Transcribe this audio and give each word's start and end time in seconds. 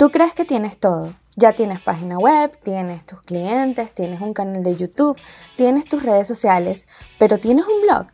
Tú 0.00 0.10
crees 0.10 0.32
que 0.32 0.46
tienes 0.46 0.78
todo. 0.78 1.12
Ya 1.36 1.52
tienes 1.52 1.78
página 1.78 2.16
web, 2.16 2.56
tienes 2.62 3.04
tus 3.04 3.20
clientes, 3.20 3.92
tienes 3.92 4.22
un 4.22 4.32
canal 4.32 4.62
de 4.62 4.74
YouTube, 4.74 5.14
tienes 5.56 5.84
tus 5.84 6.02
redes 6.02 6.26
sociales, 6.26 6.88
pero 7.18 7.36
tienes 7.36 7.66
un 7.66 7.82
blog. 7.82 8.06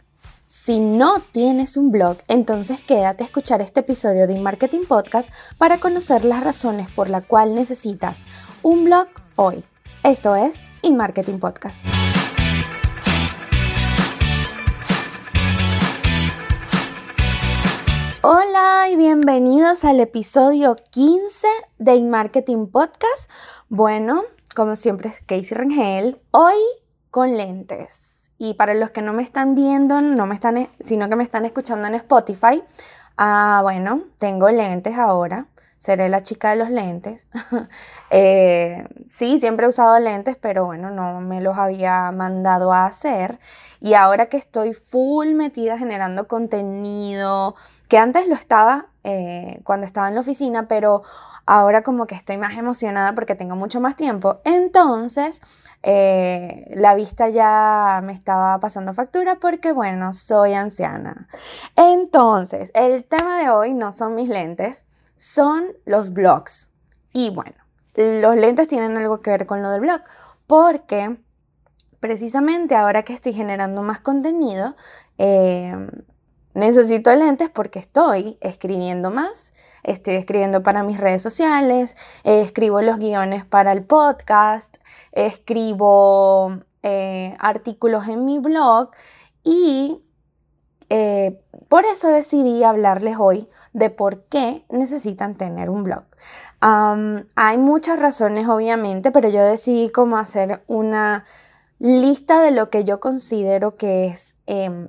Si 0.46 0.80
no 0.80 1.20
tienes 1.20 1.76
un 1.76 1.92
blog, 1.92 2.16
entonces 2.26 2.80
quédate 2.80 3.22
a 3.22 3.26
escuchar 3.26 3.62
este 3.62 3.80
episodio 3.80 4.26
de 4.26 4.36
Marketing 4.40 4.84
Podcast 4.88 5.32
para 5.58 5.78
conocer 5.78 6.24
las 6.24 6.42
razones 6.42 6.90
por 6.90 7.08
la 7.08 7.20
cual 7.20 7.54
necesitas 7.54 8.24
un 8.62 8.86
blog 8.86 9.06
hoy. 9.36 9.62
Esto 10.02 10.34
es 10.34 10.66
InMarketing 10.82 11.38
Podcast. 11.38 11.78
Hola 18.28 18.88
y 18.90 18.96
bienvenidos 18.96 19.84
al 19.84 20.00
episodio 20.00 20.74
15 20.90 21.46
de 21.78 21.94
InMarketing 21.94 22.68
Podcast. 22.68 23.30
Bueno, 23.68 24.24
como 24.56 24.74
siempre 24.74 25.10
es 25.10 25.20
Casey 25.20 25.56
Rangel, 25.56 26.20
hoy 26.32 26.56
con 27.12 27.36
lentes. 27.36 28.32
Y 28.36 28.54
para 28.54 28.74
los 28.74 28.90
que 28.90 29.00
no 29.00 29.12
me 29.12 29.22
están 29.22 29.54
viendo, 29.54 30.00
no 30.00 30.26
me 30.26 30.34
están, 30.34 30.68
sino 30.84 31.08
que 31.08 31.14
me 31.14 31.22
están 31.22 31.46
escuchando 31.46 31.86
en 31.86 31.94
Spotify, 31.94 32.64
ah, 33.16 33.60
bueno, 33.62 34.02
tengo 34.18 34.48
lentes 34.50 34.98
ahora 34.98 35.46
seré 35.86 36.08
la 36.08 36.20
chica 36.22 36.50
de 36.50 36.56
los 36.56 36.70
lentes. 36.70 37.28
Eh, 38.10 38.86
sí, 39.10 39.40
siempre 39.40 39.66
he 39.66 39.68
usado 39.68 39.98
lentes, 39.98 40.36
pero 40.36 40.64
bueno, 40.64 40.90
no 40.90 41.20
me 41.20 41.40
los 41.40 41.58
había 41.58 42.12
mandado 42.12 42.72
a 42.72 42.86
hacer. 42.86 43.40
Y 43.80 43.94
ahora 43.94 44.26
que 44.26 44.36
estoy 44.36 44.74
full 44.74 45.34
metida 45.34 45.76
generando 45.76 46.28
contenido, 46.28 47.56
que 47.88 47.98
antes 47.98 48.28
lo 48.28 48.36
estaba 48.36 48.86
eh, 49.02 49.60
cuando 49.64 49.86
estaba 49.86 50.06
en 50.06 50.14
la 50.14 50.20
oficina, 50.20 50.68
pero 50.68 51.02
ahora 51.46 51.82
como 51.82 52.06
que 52.06 52.14
estoy 52.14 52.38
más 52.38 52.56
emocionada 52.56 53.12
porque 53.16 53.34
tengo 53.34 53.56
mucho 53.56 53.80
más 53.80 53.96
tiempo. 53.96 54.40
Entonces, 54.44 55.42
eh, 55.82 56.70
la 56.76 56.94
vista 56.94 57.28
ya 57.28 58.00
me 58.04 58.12
estaba 58.12 58.60
pasando 58.60 58.94
factura 58.94 59.34
porque, 59.40 59.72
bueno, 59.72 60.14
soy 60.14 60.54
anciana. 60.54 61.28
Entonces, 61.74 62.70
el 62.74 63.04
tema 63.04 63.38
de 63.38 63.50
hoy 63.50 63.74
no 63.74 63.90
son 63.90 64.14
mis 64.14 64.28
lentes 64.28 64.86
son 65.16 65.72
los 65.84 66.12
blogs. 66.12 66.70
Y 67.12 67.30
bueno, 67.30 67.56
los 67.94 68.36
lentes 68.36 68.68
tienen 68.68 68.96
algo 68.96 69.20
que 69.20 69.30
ver 69.30 69.46
con 69.46 69.62
lo 69.62 69.70
del 69.70 69.80
blog, 69.80 70.02
porque 70.46 71.18
precisamente 72.00 72.76
ahora 72.76 73.02
que 73.02 73.12
estoy 73.12 73.32
generando 73.32 73.82
más 73.82 74.00
contenido, 74.00 74.76
em, 75.18 75.90
necesito 76.54 77.14
lentes 77.14 77.50
porque 77.50 77.78
estoy 77.78 78.38
escribiendo 78.40 79.10
más, 79.10 79.52
estoy 79.82 80.14
escribiendo 80.14 80.62
para 80.62 80.82
mis 80.82 80.98
redes 80.98 81.22
sociales, 81.22 81.96
escribo 82.24 82.80
los 82.82 82.98
guiones 82.98 83.44
para 83.44 83.72
el 83.72 83.84
podcast, 83.84 84.76
escribo 85.12 86.60
eh, 86.82 87.34
artículos 87.38 88.08
en 88.08 88.24
mi 88.24 88.38
blog 88.38 88.90
y 89.42 90.02
eh, 90.88 91.40
por 91.68 91.84
eso 91.84 92.08
decidí 92.08 92.62
hablarles 92.62 93.16
hoy 93.18 93.48
de 93.76 93.90
por 93.90 94.22
qué 94.24 94.64
necesitan 94.70 95.34
tener 95.34 95.68
un 95.68 95.84
blog. 95.84 96.04
hay 96.60 97.58
muchas 97.58 97.98
razones, 97.98 98.48
obviamente, 98.48 99.10
pero 99.10 99.28
yo 99.28 99.44
decidí 99.44 99.90
cómo 99.90 100.16
hacer 100.16 100.64
una 100.66 101.26
lista 101.78 102.40
de 102.40 102.52
lo 102.52 102.70
que 102.70 102.84
yo 102.84 103.00
considero 103.00 103.76
que 103.76 104.06
es 104.06 104.36
em, 104.46 104.88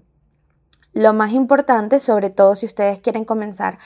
lo 0.94 1.12
más 1.14 1.34
importante, 1.34 2.00
sobre 2.00 2.30
todo 2.30 2.56
si 2.56 2.66
ustedes 2.66 3.02
quieren 3.02 3.26
comenzar 3.26 3.78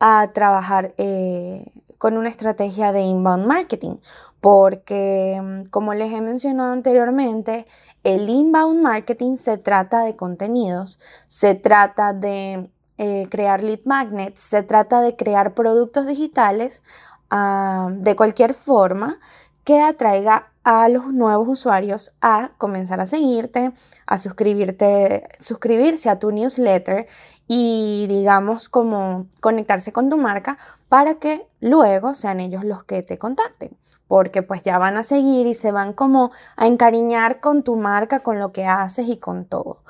a 0.00 0.30
trabajar 0.34 0.92
eh, 0.98 1.64
con 1.98 2.16
una 2.16 2.28
estrategia 2.28 2.90
de 2.90 3.02
inbound 3.02 3.46
marketing, 3.46 3.98
porque 4.40 5.34
em, 5.34 5.64
como 5.66 5.94
les 5.94 6.12
he 6.12 6.20
mencionado 6.20 6.72
anteriormente, 6.72 7.68
el 8.02 8.28
inbound 8.28 8.82
marketing 8.82 9.36
se 9.36 9.56
trata 9.56 10.02
de 10.02 10.16
contenidos, 10.16 10.98
se 11.28 11.54
trata 11.54 12.12
de 12.12 12.70
eh, 12.98 13.26
crear 13.30 13.62
lead 13.62 13.80
magnets, 13.84 14.40
se 14.40 14.62
trata 14.62 15.00
de 15.00 15.16
crear 15.16 15.54
productos 15.54 16.06
digitales 16.06 16.82
ah, 17.30 17.90
de 17.92 18.16
cualquier 18.16 18.54
forma 18.54 19.18
que 19.64 19.80
atraiga 19.80 20.50
a 20.64 20.88
los 20.88 21.12
nuevos 21.12 21.48
usuarios 21.48 22.14
a 22.20 22.50
comenzar 22.58 23.00
a 23.00 23.06
seguirte, 23.06 23.72
a 24.06 24.18
suscribirte, 24.18 25.28
suscribirse 25.38 26.10
a 26.10 26.18
tu 26.18 26.30
newsletter 26.30 27.06
y 27.46 28.06
digamos 28.08 28.68
como 28.68 29.26
conectarse 29.40 29.92
con 29.92 30.10
tu 30.10 30.16
marca 30.18 30.58
para 30.88 31.14
que 31.14 31.48
luego 31.60 32.14
sean 32.14 32.40
ellos 32.40 32.64
los 32.64 32.84
que 32.84 33.02
te 33.02 33.16
contacten 33.16 33.78
porque 34.08 34.42
pues 34.42 34.62
ya 34.62 34.78
van 34.78 34.96
a 34.96 35.04
seguir 35.04 35.46
y 35.46 35.54
se 35.54 35.70
van 35.70 35.92
como 35.92 36.32
a 36.56 36.66
encariñar 36.66 37.40
con 37.40 37.62
tu 37.62 37.76
marca, 37.76 38.20
con 38.20 38.38
lo 38.38 38.52
que 38.52 38.66
haces 38.66 39.06
y 39.08 39.18
con 39.18 39.44
todo. 39.44 39.82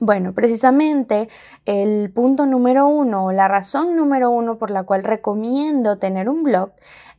Bueno, 0.00 0.32
precisamente 0.32 1.28
el 1.66 2.10
punto 2.10 2.46
número 2.46 2.86
uno, 2.86 3.32
la 3.32 3.48
razón 3.48 3.96
número 3.96 4.30
uno 4.30 4.56
por 4.56 4.70
la 4.70 4.84
cual 4.84 5.04
recomiendo 5.04 5.98
tener 5.98 6.30
un 6.30 6.42
blog 6.42 6.72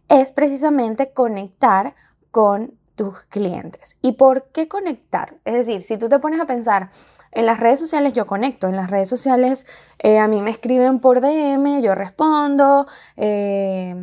es 0.09 0.31
precisamente 0.31 1.13
conectar 1.13 1.93
con 2.31 2.73
tus 2.95 3.19
clientes. 3.29 3.97
¿Y 4.01 4.13
por 4.13 4.47
qué 4.51 4.67
conectar? 4.67 5.35
Es 5.45 5.53
decir, 5.53 5.83
si 5.83 5.97
tú 5.97 6.09
te 6.09 6.17
pones 6.17 6.39
a 6.39 6.47
pensar, 6.47 6.89
en 7.31 7.45
las 7.45 7.59
redes 7.59 7.79
sociales 7.79 8.13
yo 8.13 8.25
conecto, 8.25 8.67
en 8.67 8.75
las 8.75 8.89
redes 8.89 9.07
sociales 9.07 9.67
eh, 9.99 10.17
a 10.17 10.27
mí 10.27 10.41
me 10.41 10.49
escriben 10.49 10.99
por 10.99 11.21
DM, 11.21 11.83
yo 11.83 11.93
respondo, 11.93 12.87
eh, 13.15 13.93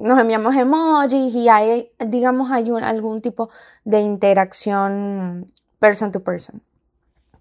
nos 0.00 0.18
enviamos 0.18 0.54
emojis 0.54 1.34
y 1.34 1.48
hay, 1.48 1.92
digamos, 1.98 2.50
hay 2.50 2.70
algún 2.82 3.22
tipo 3.22 3.48
de 3.84 4.00
interacción 4.00 5.46
person 5.78 6.12
to 6.12 6.22
person. 6.22 6.62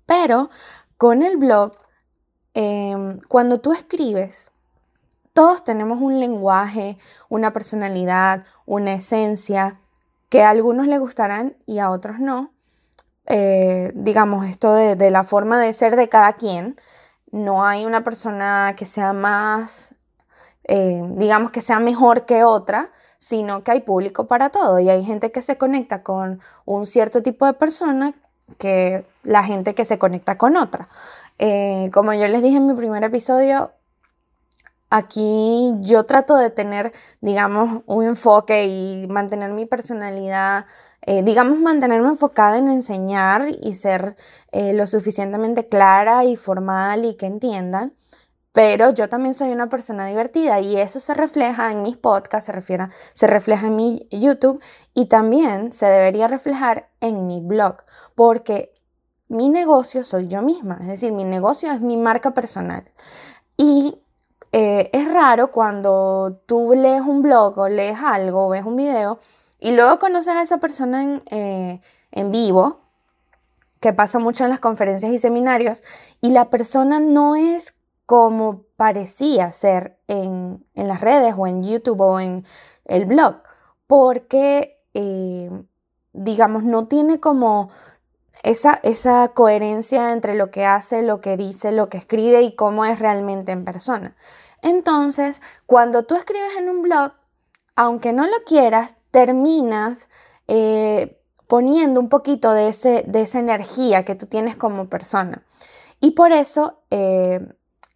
Pero 0.08 0.50
con 0.98 1.22
el 1.22 1.38
blog, 1.38 1.74
em, 2.56 3.20
cuando 3.28 3.60
tú 3.60 3.74
escribes, 3.74 4.52
todos 5.34 5.64
tenemos 5.64 6.02
un 6.02 6.20
lenguaje, 6.20 6.98
una 7.30 7.54
personalidad, 7.54 8.46
una 8.66 8.94
esencia 8.94 9.80
que 10.30 10.42
a 10.42 10.50
algunos 10.50 10.88
les 10.88 11.00
gustarán 11.00 11.56
y 11.68 11.78
a 11.78 11.92
otros 11.92 12.20
no. 12.20 12.52
Eh, 13.28 13.92
digamos, 13.94 14.48
esto 14.48 14.74
de, 14.74 15.12
la 15.12 15.24
forma 15.24 15.60
de 15.60 15.74
ser 15.74 15.96
de 15.96 16.10
cada 16.10 16.34
quien. 16.34 16.80
No 17.32 17.66
hay 17.66 17.86
una 17.86 18.04
persona 18.04 18.74
que 18.78 18.86
sea 18.86 19.14
más, 19.14 19.96
eh, 20.64 21.04
digamos, 21.18 21.52
que 21.52 21.62
sea 21.62 21.80
mejor 21.80 22.26
que 22.26 22.44
otra, 22.44 22.92
sino 23.18 23.64
que 23.64 23.72
hay 23.72 23.82
público 23.82 24.28
para 24.28 24.50
todo 24.50 24.80
y 24.80 24.90
hay 24.90 25.04
gente 25.04 25.32
que 25.32 25.42
se 25.42 25.58
conecta 25.58 26.02
con 26.04 26.42
un 26.66 26.86
cierto 26.86 27.22
tipo 27.22 27.46
de 27.46 27.54
persona 27.54 28.16
que 28.58 29.06
la 29.24 29.44
gente 29.44 29.76
que 29.76 29.86
se 29.86 29.98
conecta 30.00 30.38
con 30.38 30.58
otra. 30.58 30.90
Eh, 31.40 31.90
como 31.94 32.14
yo 32.14 32.28
les 32.28 32.42
dije 32.42 32.58
en 32.58 32.68
mi 32.68 32.74
primer 32.74 33.04
episodio, 33.04 33.72
aquí 34.90 35.74
yo 35.82 36.06
trato 36.06 36.36
de 36.38 36.50
tener, 36.50 36.94
digamos, 37.22 37.84
un 37.86 38.06
enfoque 38.06 38.66
y 38.66 39.08
mantener 39.10 39.52
mi 39.52 39.66
personalidad, 39.66 40.66
eh, 41.02 41.24
digamos, 41.24 41.60
mantenerme 41.60 42.10
enfocada 42.10 42.58
en 42.58 42.70
enseñar 42.70 43.48
y 43.62 43.76
ser 43.76 44.16
eh, 44.52 44.74
lo 44.74 44.88
suficientemente 44.88 45.68
clara 45.68 46.26
y 46.26 46.36
formal 46.36 47.06
y 47.06 47.16
que 47.16 47.28
entiendan. 47.28 47.94
Pero 48.54 48.90
yo 48.92 49.08
también 49.08 49.36
soy 49.36 49.52
una 49.52 49.70
persona 49.70 50.08
divertida 50.08 50.60
y 50.60 50.78
eso 50.78 51.00
se 51.00 51.14
refleja 51.14 51.72
en 51.72 51.84
mis 51.84 51.96
podcasts, 51.96 52.52
se, 52.52 52.80
se 53.14 53.28
refleja 53.28 53.68
en 53.68 53.76
mi 53.76 54.08
YouTube 54.10 54.62
y 54.96 55.06
también 55.06 55.72
se 55.72 55.86
debería 55.86 56.28
reflejar 56.28 56.90
en 57.00 57.28
mi 57.28 57.40
blog, 57.40 57.84
porque 58.18 58.74
mi 59.28 59.48
negocio 59.48 60.04
soy 60.04 60.28
yo 60.28 60.42
misma, 60.42 60.80
es 60.82 60.88
decir, 60.88 61.12
mi 61.12 61.24
negocio 61.24 61.72
es 61.72 61.82
mi 61.82 61.98
marca 61.98 62.32
personal. 62.32 62.84
Y 63.58 64.02
eh, 64.52 64.90
es 64.92 65.14
raro 65.14 65.52
cuando 65.52 66.42
tú 66.48 66.74
lees 66.76 67.02
un 67.02 67.22
blog 67.22 67.60
o 67.60 67.70
lees 67.70 68.00
algo 68.04 68.48
o 68.48 68.50
ves 68.50 68.66
un 68.66 68.76
video 68.76 69.20
y 69.60 69.70
luego 69.70 70.00
conoces 70.00 70.34
a 70.34 70.42
esa 70.42 70.58
persona 70.58 71.04
en, 71.04 71.22
eh, 71.30 71.80
en 72.12 72.32
vivo, 72.32 72.80
que 73.80 73.94
pasa 73.94 74.18
mucho 74.18 74.46
en 74.46 74.50
las 74.50 74.62
conferencias 74.62 75.12
y 75.12 75.20
seminarios, 75.20 75.84
y 76.20 76.32
la 76.32 76.50
persona 76.50 77.00
no 77.00 77.36
es 77.36 77.76
como 78.08 78.64
parecía 78.78 79.52
ser 79.52 80.00
en, 80.08 80.66
las 80.74 81.02
redes 81.02 81.36
o 81.38 81.46
en 81.46 81.62
YouTube 81.62 82.02
o 82.02 82.20
en 82.20 82.44
el 82.86 83.06
blog, 83.06 83.44
porque, 83.86 84.82
eh, 84.96 85.52
digamos, 86.14 86.64
no 86.64 86.88
tiene 86.88 87.20
como 87.20 87.70
esa, 88.44 88.80
esa 88.84 89.30
coherencia 89.30 90.14
entre 90.14 90.36
lo 90.36 90.52
que 90.52 90.66
hace, 90.66 91.02
lo 91.02 91.22
que 91.22 91.38
dice, 91.38 91.72
lo 91.72 91.90
que 91.90 91.98
escribe 91.98 92.42
y 92.42 92.56
cómo 92.56 92.86
es 92.86 93.00
realmente 93.00 93.52
en 93.52 93.66
persona. 93.66 94.16
Entonces, 94.62 95.42
cuando 95.66 96.04
tú 96.04 96.16
escribes 96.16 96.56
en 96.58 96.70
un 96.70 96.82
blog, 96.82 97.14
aunque 97.76 98.14
no 98.14 98.26
lo 98.26 98.40
quieras, 98.46 98.98
terminas 99.12 100.10
eh, 100.48 101.20
poniendo 101.48 102.00
un 102.00 102.10
poquito 102.10 102.54
de, 102.54 102.70
ese, 102.70 103.04
de 103.08 103.22
esa 103.22 103.40
energía 103.40 104.04
que 104.04 104.16
tú 104.16 104.26
tienes 104.26 104.56
como 104.56 104.90
persona. 104.90 105.44
Y 106.00 106.12
por 106.12 106.32
eso 106.32 106.82
eh, 106.92 107.40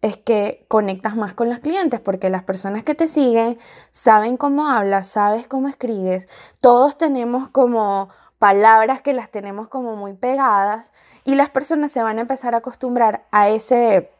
es 0.02 0.16
que 0.16 0.64
conectas 0.68 1.16
más 1.16 1.34
con 1.34 1.48
los 1.48 1.60
clientes 1.60 2.00
porque 2.00 2.30
las 2.30 2.42
personas 2.42 2.82
que 2.82 2.94
te 2.94 3.06
siguen 3.06 3.58
saben 3.90 4.36
cómo 4.36 4.68
hablas, 4.68 5.08
sabes 5.08 5.46
cómo 5.46 5.68
escribes, 5.68 6.28
todos 6.60 6.98
tenemos 6.98 7.48
como 7.48 8.08
palabras 8.42 9.02
que 9.02 9.12
las 9.12 9.30
tenemos 9.30 9.68
como 9.68 9.94
muy 9.94 10.14
pegadas 10.14 10.92
y 11.22 11.36
las 11.36 11.50
personas 11.50 11.92
se 11.92 12.02
van 12.02 12.18
a 12.18 12.22
empezar 12.22 12.56
a 12.56 12.58
acostumbrar 12.58 13.24
a 13.30 13.48
ese, 13.48 14.10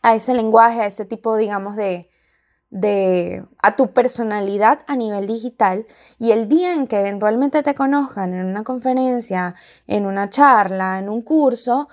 a 0.00 0.14
ese 0.14 0.32
lenguaje, 0.32 0.80
a 0.80 0.86
ese 0.86 1.04
tipo, 1.04 1.36
digamos, 1.36 1.76
de, 1.76 2.08
de 2.70 3.44
a 3.62 3.76
tu 3.76 3.92
personalidad 3.92 4.78
a 4.86 4.96
nivel 4.96 5.26
digital 5.26 5.84
y 6.18 6.30
el 6.30 6.48
día 6.48 6.72
en 6.72 6.86
que 6.86 6.98
eventualmente 6.98 7.62
te 7.62 7.74
conozcan 7.74 8.32
en 8.32 8.46
una 8.46 8.64
conferencia, 8.64 9.54
en 9.86 10.06
una 10.06 10.30
charla, 10.30 10.98
en 10.98 11.10
un 11.10 11.20
curso, 11.20 11.88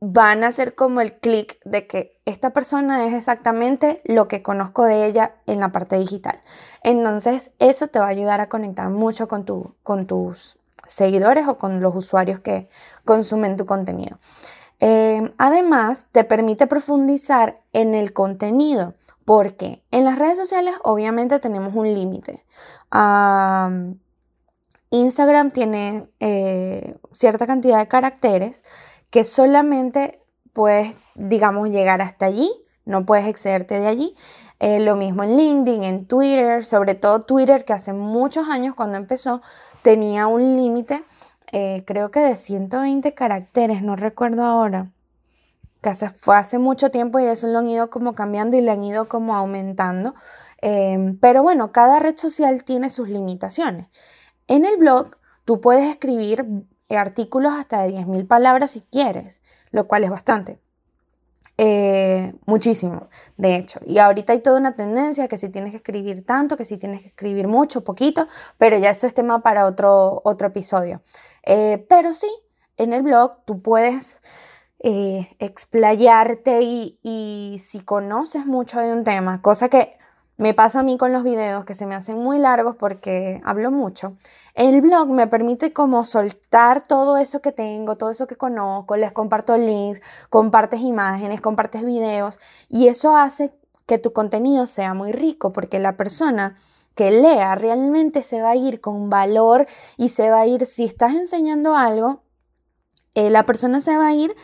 van 0.00 0.44
a 0.44 0.52
ser 0.52 0.74
como 0.74 1.00
el 1.00 1.18
clic 1.20 1.58
de 1.64 1.86
que 1.86 2.20
esta 2.26 2.50
persona 2.50 3.06
es 3.06 3.14
exactamente 3.14 4.02
lo 4.04 4.28
que 4.28 4.42
conozco 4.42 4.84
de 4.84 5.06
ella 5.06 5.36
en 5.46 5.58
la 5.58 5.72
parte 5.72 5.96
digital. 5.96 6.42
Entonces, 6.82 7.54
eso 7.60 7.88
te 7.88 7.98
va 7.98 8.04
a 8.04 8.10
ayudar 8.10 8.42
a 8.42 8.50
conectar 8.50 8.90
mucho 8.90 9.26
con, 9.26 9.46
tu, 9.46 9.74
con 9.82 10.06
tus 10.06 10.58
seguidores 10.86 11.46
o 11.48 11.58
con 11.58 11.80
los 11.80 11.94
usuarios 11.94 12.40
que 12.40 12.68
consumen 13.04 13.56
tu 13.56 13.66
contenido. 13.66 14.18
Eh, 14.80 15.32
además, 15.38 16.06
te 16.12 16.24
permite 16.24 16.66
profundizar 16.66 17.60
en 17.72 17.94
el 17.94 18.12
contenido, 18.12 18.94
porque 19.24 19.82
en 19.90 20.04
las 20.04 20.18
redes 20.18 20.38
sociales 20.38 20.74
obviamente 20.82 21.38
tenemos 21.38 21.74
un 21.74 21.92
límite. 21.92 22.44
Instagram 24.90 25.50
tiene 25.50 26.08
eh, 26.20 26.96
cierta 27.12 27.46
cantidad 27.46 27.78
de 27.78 27.88
caracteres 27.88 28.62
que 29.10 29.24
solamente 29.24 30.22
puedes, 30.52 30.98
digamos, 31.14 31.70
llegar 31.70 32.00
hasta 32.00 32.26
allí, 32.26 32.50
no 32.84 33.04
puedes 33.04 33.26
excederte 33.26 33.80
de 33.80 33.88
allí. 33.88 34.14
Eh, 34.58 34.80
lo 34.80 34.96
mismo 34.96 35.22
en 35.22 35.36
LinkedIn, 35.36 35.82
en 35.82 36.06
Twitter, 36.06 36.64
sobre 36.64 36.94
todo 36.94 37.20
Twitter, 37.20 37.64
que 37.64 37.74
hace 37.74 37.92
muchos 37.92 38.48
años 38.48 38.74
cuando 38.74 38.96
empezó 38.96 39.42
tenía 39.86 40.26
un 40.26 40.56
límite, 40.56 41.04
eh, 41.52 41.84
creo 41.86 42.10
que 42.10 42.18
de 42.18 42.34
120 42.34 43.14
caracteres, 43.14 43.82
no 43.82 43.94
recuerdo 43.94 44.42
ahora, 44.42 44.90
que 45.80 45.94
fue 45.94 46.34
hace 46.34 46.58
mucho 46.58 46.90
tiempo 46.90 47.20
y 47.20 47.26
eso 47.26 47.46
lo 47.46 47.60
han 47.60 47.68
ido 47.68 47.88
como 47.88 48.16
cambiando 48.16 48.56
y 48.56 48.62
le 48.62 48.72
han 48.72 48.82
ido 48.82 49.08
como 49.08 49.36
aumentando. 49.36 50.16
Em, 50.60 51.16
pero 51.20 51.44
bueno, 51.44 51.70
cada 51.70 52.00
red 52.00 52.16
social 52.16 52.64
tiene 52.64 52.90
sus 52.90 53.08
limitaciones. 53.08 53.86
En 54.48 54.64
el 54.64 54.76
blog 54.76 55.18
tú 55.44 55.60
puedes 55.60 55.88
escribir 55.88 56.44
artículos 56.90 57.52
hasta 57.52 57.82
de 57.82 57.90
10.000 57.90 58.26
palabras 58.26 58.72
si 58.72 58.80
quieres, 58.80 59.40
lo 59.70 59.86
cual 59.86 60.02
es 60.02 60.10
bastante. 60.10 60.58
Eh, 61.58 62.34
muchísimo, 62.44 63.08
de 63.38 63.56
hecho. 63.56 63.80
Y 63.86 63.98
ahorita 63.98 64.34
hay 64.34 64.40
toda 64.40 64.58
una 64.58 64.74
tendencia 64.74 65.26
que 65.26 65.38
si 65.38 65.48
tienes 65.48 65.70
que 65.70 65.78
escribir 65.78 66.24
tanto, 66.24 66.56
que 66.56 66.66
si 66.66 66.76
tienes 66.76 67.00
que 67.00 67.08
escribir 67.08 67.48
mucho, 67.48 67.82
poquito, 67.82 68.28
pero 68.58 68.76
ya 68.78 68.90
eso 68.90 69.06
es 69.06 69.14
tema 69.14 69.42
para 69.42 69.64
otro, 69.66 70.20
otro 70.24 70.48
episodio. 70.48 71.02
Eh, 71.44 71.84
pero 71.88 72.12
sí, 72.12 72.28
en 72.76 72.92
el 72.92 73.02
blog 73.02 73.44
tú 73.46 73.62
puedes 73.62 74.20
eh, 74.80 75.34
explayarte 75.38 76.60
y, 76.60 76.98
y 77.02 77.58
si 77.64 77.80
conoces 77.80 78.44
mucho 78.44 78.78
de 78.80 78.92
un 78.92 79.04
tema, 79.04 79.40
cosa 79.40 79.68
que 79.68 79.96
me 80.36 80.52
pasa 80.52 80.80
a 80.80 80.82
mí 80.82 80.98
con 80.98 81.12
los 81.12 81.22
videos 81.24 81.64
que 81.64 81.74
se 81.74 81.86
me 81.86 81.94
hacen 81.94 82.18
muy 82.18 82.38
largos 82.38 82.76
porque 82.76 83.40
hablo 83.44 83.70
mucho. 83.70 84.16
El 84.54 84.80
blog 84.82 85.08
me 85.08 85.26
permite 85.26 85.72
como 85.72 86.04
soltar 86.04 86.86
todo 86.86 87.16
eso 87.16 87.40
que 87.40 87.52
tengo, 87.52 87.96
todo 87.96 88.10
eso 88.10 88.26
que 88.26 88.36
conozco, 88.36 88.96
les 88.96 89.12
comparto 89.12 89.56
links, 89.56 90.02
compartes 90.28 90.80
imágenes, 90.80 91.40
compartes 91.40 91.84
videos 91.84 92.38
y 92.68 92.88
eso 92.88 93.16
hace 93.16 93.54
que 93.86 93.98
tu 93.98 94.12
contenido 94.12 94.66
sea 94.66 94.94
muy 94.94 95.12
rico 95.12 95.52
porque 95.52 95.78
la 95.78 95.96
persona 95.96 96.56
que 96.94 97.10
lea 97.10 97.54
realmente 97.54 98.22
se 98.22 98.42
va 98.42 98.50
a 98.50 98.56
ir 98.56 98.80
con 98.80 99.10
valor 99.10 99.66
y 99.96 100.08
se 100.08 100.30
va 100.30 100.40
a 100.40 100.46
ir, 100.46 100.66
si 100.66 100.84
estás 100.84 101.12
enseñando 101.14 101.76
algo, 101.76 102.22
eh, 103.14 103.30
la 103.30 103.44
persona 103.44 103.80
se 103.80 103.96
va 103.96 104.08
a 104.08 104.14
ir 104.14 104.34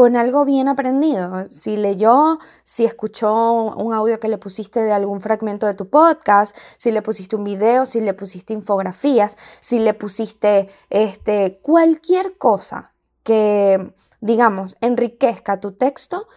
con 0.00 0.16
algo 0.16 0.46
bien 0.46 0.66
aprendido. 0.66 1.44
Si 1.44 1.76
leyó, 1.76 2.38
si 2.62 2.86
escuchó 2.86 3.64
un 3.76 3.92
audio 3.92 4.18
que 4.18 4.28
le 4.28 4.38
pusiste 4.38 4.80
de 4.80 4.92
algún 4.92 5.20
fragmento 5.20 5.66
de 5.66 5.74
tu 5.74 5.90
podcast, 5.90 6.56
si 6.78 6.90
le 6.90 7.02
pusiste 7.02 7.36
un 7.36 7.44
video, 7.44 7.84
si 7.84 8.00
le 8.00 8.14
pusiste 8.14 8.54
infografías, 8.54 9.36
si 9.60 9.78
le 9.78 9.92
pusiste 9.92 10.70
este, 10.88 11.58
cualquier 11.60 12.38
cosa 12.38 12.94
que, 13.24 13.92
digamos, 14.22 14.78
enriquezca 14.80 15.60
tu 15.60 15.72
texto, 15.72 16.28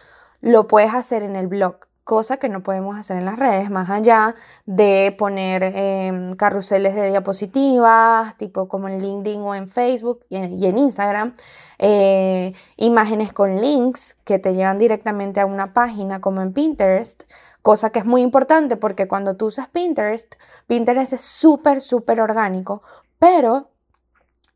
lo 0.42 0.66
puedes 0.66 0.92
hacer 0.92 1.22
en 1.22 1.34
el 1.34 1.46
blog 1.46 1.76
cosa 2.04 2.36
que 2.36 2.50
no 2.50 2.62
podemos 2.62 2.98
hacer 2.98 3.16
en 3.16 3.24
las 3.24 3.38
redes, 3.38 3.70
más 3.70 3.88
allá 3.90 4.34
de 4.66 5.14
poner 5.18 5.62
em, 5.64 6.34
carruseles 6.34 6.94
de 6.94 7.08
diapositivas, 7.10 8.36
tipo 8.36 8.68
como 8.68 8.88
en 8.88 9.00
LinkedIn 9.00 9.40
o 9.40 9.54
en 9.54 9.68
Facebook 9.68 10.24
y 10.28 10.36
en, 10.36 10.78
Instagram, 10.78 11.34
eh, 11.78 12.52
imágenes 12.76 13.32
con 13.32 13.60
links 13.60 14.18
que 14.24 14.38
te 14.38 14.54
llevan 14.54 14.78
directamente 14.78 15.40
a 15.40 15.46
una 15.46 15.72
página 15.72 16.20
como 16.20 16.42
en 16.42 16.52
Pinterest, 16.52 17.24
cosa 17.62 17.90
que 17.90 18.00
es 18.00 18.04
muy 18.04 18.20
importante 18.20 18.76
porque 18.76 19.08
cuando 19.08 19.36
tú 19.36 19.46
usas 19.46 19.68
Pinterest, 19.68 20.34
Pinterest 20.66 21.14
es 21.14 21.22
súper, 21.22 21.80
súper 21.80 22.20
orgánico, 22.20 22.82
pero 23.18 23.70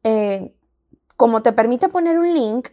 eh, 0.04 0.54
como 1.16 1.42
te 1.42 1.52
permite 1.52 1.88
poner 1.88 2.18
un 2.18 2.32
link, 2.32 2.68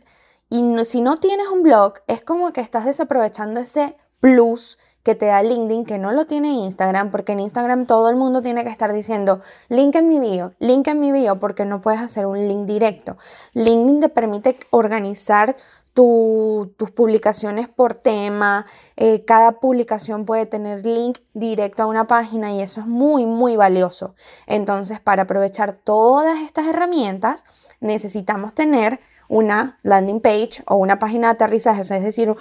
y 0.50 0.86
si 0.86 1.01
no 1.01 1.18
tienes 1.18 1.48
un 1.48 1.63
blog, 1.63 1.95
es 2.07 2.24
como 2.24 2.54
que 2.54 2.62
estás 2.62 2.86
desaprovechando 2.86 3.60
ese 3.62 3.98
plus 4.25 4.80
que 5.04 5.13
te 5.13 5.27
da 5.27 5.44
LinkedIn 5.44 5.86
que 5.86 6.00
no 6.00 6.12
lo 6.12 6.25
tiene 6.25 6.51
Instagram, 6.51 7.12
porque 7.12 7.33
en 7.33 7.42
Instagram 7.42 7.86
todo 7.86 8.10
el 8.10 8.16
mundo 8.16 8.42
tiene 8.42 8.63
que 8.63 8.72
estar 8.72 8.92
diciendo 8.92 9.39
link 9.69 9.94
en 9.94 10.07
mi 10.07 10.19
bio, 10.19 10.54
link 10.57 10.88
en 10.88 11.00
mi 11.00 11.12
bio, 11.12 11.39
porque 11.39 11.63
no 11.63 11.80
puedes 11.80 12.01
hacer 12.01 12.25
un 12.25 12.48
link 12.48 12.66
directo. 12.66 13.18
LinkedIn 13.54 14.00
te 14.00 14.10
permite 14.10 14.57
organizar 14.72 15.56
tus 15.94 16.92
publicaciones 16.95 17.69
por 17.69 17.94
tema, 17.94 18.66
eh, 18.95 19.24
cada 19.25 19.60
publicación 19.60 20.25
puede 20.25 20.48
tener 20.48 20.83
link 20.88 21.19
directo 21.36 21.83
a 21.83 21.86
una 21.86 22.07
página 22.07 22.51
y 22.51 22.62
eso 22.62 22.81
es 22.81 22.88
muy, 22.88 23.27
muy 23.27 23.56
valioso. 23.57 24.16
Entonces, 24.48 25.00
para 25.00 25.22
aprovechar 25.22 25.74
todas 25.74 26.42
estas 26.42 26.66
herramientas, 26.66 27.45
necesitamos 27.80 28.56
tener 28.56 29.00
una 29.30 29.77
landing 29.83 30.19
page 30.19 30.63
o 30.66 30.77
una 30.77 30.98
página 30.98 31.27
de 31.27 31.33
aterrizaje, 31.33 31.81
es 31.81 31.89
decir, 31.89 32.36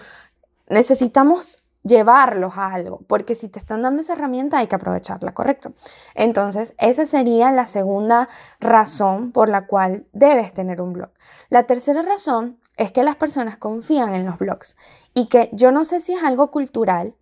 necesitamos 0.68 1.63
llevarlos 1.84 2.56
a 2.56 2.72
algo, 2.72 3.02
porque 3.06 3.34
si 3.34 3.48
te 3.48 3.58
están 3.58 3.82
dando 3.82 4.00
esa 4.00 4.14
herramienta 4.14 4.58
hay 4.58 4.66
que 4.66 4.74
aprovecharla, 4.74 5.34
¿correcto? 5.34 5.74
Entonces, 6.14 6.74
esa 6.78 7.04
sería 7.04 7.52
la 7.52 7.66
segunda 7.66 8.28
razón 8.58 9.32
por 9.32 9.48
la 9.50 9.66
cual 9.66 10.06
debes 10.12 10.52
tener 10.54 10.80
un 10.80 10.94
blog. 10.94 11.10
La 11.50 11.64
tercera 11.64 12.02
razón 12.02 12.58
es 12.76 12.90
que 12.90 13.04
las 13.04 13.16
personas 13.16 13.58
confían 13.58 14.14
en 14.14 14.24
los 14.24 14.38
blogs 14.38 14.76
y 15.12 15.28
que 15.28 15.50
yo 15.52 15.70
no 15.70 15.84
sé 15.84 16.00
si 16.00 16.14
es 16.14 16.22
algo 16.24 16.50
cultural, 16.50 17.14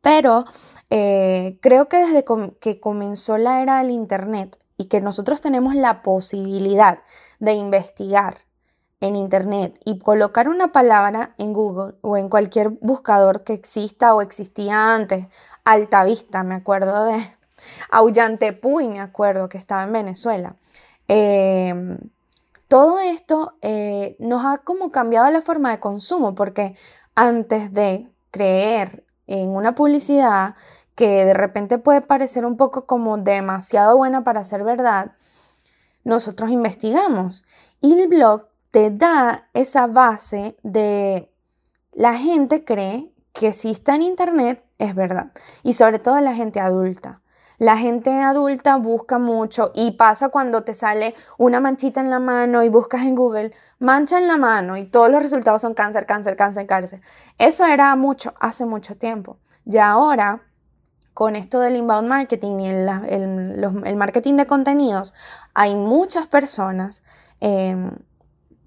pero 0.00 0.44
eh, 0.90 1.58
creo 1.62 1.88
que 1.88 1.98
desde 1.98 2.24
que 2.60 2.80
comenzó 2.80 3.38
la 3.38 3.62
era 3.62 3.78
del 3.78 3.90
Internet 3.90 4.58
y 4.76 4.86
que 4.86 5.00
nosotros 5.00 5.40
tenemos 5.40 5.74
la 5.74 6.02
posibilidad 6.02 6.98
de 7.38 7.54
investigar 7.54 8.45
en 9.00 9.16
Internet 9.16 9.78
y 9.84 9.98
colocar 9.98 10.48
una 10.48 10.72
palabra 10.72 11.34
en 11.38 11.52
Google 11.52 11.94
o 12.00 12.16
en 12.16 12.28
cualquier 12.28 12.70
buscador 12.70 13.44
que 13.44 13.52
exista 13.52 14.14
o 14.14 14.22
existía 14.22 14.94
antes, 14.94 15.26
Altavista, 15.64 16.42
me 16.42 16.54
acuerdo 16.54 17.04
de 17.04 17.16
Auyantepuy, 17.90 18.88
me 18.88 19.00
acuerdo 19.00 19.48
que 19.48 19.58
estaba 19.58 19.84
en 19.84 19.92
Venezuela. 19.92 20.56
Em, 21.08 21.98
todo 22.68 22.98
esto 22.98 23.56
eh, 23.62 24.16
nos 24.18 24.44
ha 24.44 24.58
como 24.58 24.90
cambiado 24.90 25.30
la 25.30 25.42
forma 25.42 25.70
de 25.70 25.80
consumo 25.80 26.34
porque 26.34 26.74
antes 27.14 27.72
de 27.72 28.08
creer 28.30 29.04
en 29.26 29.50
una 29.50 29.74
publicidad 29.74 30.54
que 30.94 31.24
de 31.24 31.34
repente 31.34 31.78
puede 31.78 32.00
parecer 32.00 32.44
un 32.44 32.56
poco 32.56 32.86
como 32.86 33.18
demasiado 33.18 33.96
buena 33.96 34.24
para 34.24 34.44
ser 34.44 34.64
verdad, 34.64 35.12
nosotros 36.04 36.50
investigamos 36.50 37.44
y 37.80 38.00
el 38.00 38.08
blog 38.08 38.48
te 38.76 38.90
da 38.90 39.48
esa 39.54 39.86
base 39.86 40.54
de 40.62 41.32
la 41.92 42.12
gente 42.18 42.62
cree 42.62 43.10
que 43.32 43.54
si 43.54 43.70
está 43.70 43.94
en 43.94 44.02
internet 44.02 44.62
es 44.76 44.94
verdad 44.94 45.32
y 45.62 45.72
sobre 45.72 45.98
todo 45.98 46.20
la 46.20 46.34
gente 46.34 46.60
adulta. 46.60 47.22
La 47.56 47.78
gente 47.78 48.10
adulta 48.20 48.76
busca 48.76 49.18
mucho 49.18 49.72
y 49.74 49.92
pasa 49.92 50.28
cuando 50.28 50.62
te 50.62 50.74
sale 50.74 51.14
una 51.38 51.58
manchita 51.58 52.02
en 52.02 52.10
la 52.10 52.18
mano 52.18 52.62
y 52.64 52.68
buscas 52.68 53.06
en 53.06 53.14
Google 53.14 53.54
mancha 53.78 54.18
en 54.18 54.28
la 54.28 54.36
mano 54.36 54.76
y 54.76 54.84
todos 54.84 55.08
los 55.08 55.22
resultados 55.22 55.62
son 55.62 55.72
cáncer, 55.72 56.04
cáncer, 56.04 56.36
cáncer, 56.36 56.66
cáncer. 56.66 57.00
Eso 57.38 57.64
era 57.64 57.96
mucho, 57.96 58.34
hace 58.40 58.66
mucho 58.66 58.98
tiempo. 58.98 59.38
Y 59.64 59.78
ahora, 59.78 60.42
con 61.14 61.34
esto 61.34 61.60
del 61.60 61.76
inbound 61.76 62.08
marketing 62.08 62.58
y 62.60 62.68
el, 62.68 63.96
marketing 63.96 64.34
de 64.34 64.46
contenidos, 64.46 65.14
hay 65.54 65.76
muchas 65.76 66.26
personas 66.26 67.02
em, 67.40 67.90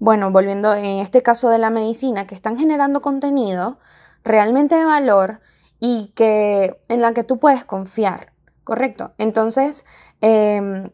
bueno, 0.00 0.30
volviendo 0.30 0.74
en 0.74 0.98
este 0.98 1.22
caso 1.22 1.50
de 1.50 1.58
la 1.58 1.70
medicina, 1.70 2.24
que 2.24 2.34
están 2.34 2.58
generando 2.58 3.02
contenido 3.02 3.78
realmente 4.24 4.74
de 4.74 4.86
valor 4.86 5.40
y 5.78 6.12
que, 6.16 6.80
en 6.88 7.02
la 7.02 7.12
que 7.12 7.22
tú 7.22 7.38
puedes 7.38 7.64
confiar, 7.66 8.32
¿correcto? 8.64 9.12
Entonces, 9.18 9.84
em, 10.22 10.90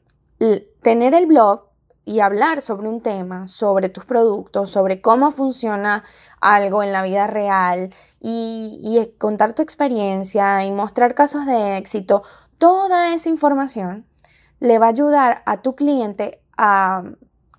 tener 0.82 1.14
el 1.14 1.26
blog 1.26 1.66
y 2.04 2.18
hablar 2.20 2.60
sobre 2.62 2.88
un 2.88 3.00
tema, 3.00 3.46
sobre 3.46 3.88
tus 3.88 4.04
productos, 4.04 4.70
sobre 4.70 5.00
cómo 5.00 5.30
funciona 5.30 6.04
algo 6.40 6.82
en 6.82 6.92
la 6.92 7.02
vida 7.02 7.28
real 7.28 7.94
y, 8.20 8.80
y, 8.82 9.16
contar 9.18 9.54
tu 9.54 9.62
experiencia 9.62 10.64
y 10.64 10.72
mostrar 10.72 11.14
casos 11.14 11.46
de 11.46 11.76
éxito, 11.76 12.24
toda 12.58 13.14
esa 13.14 13.28
información 13.28 14.06
le 14.58 14.78
va 14.80 14.86
a 14.86 14.90
ayudar 14.90 15.42
a 15.46 15.62
tu 15.62 15.76
cliente 15.76 16.42
a 16.56 17.04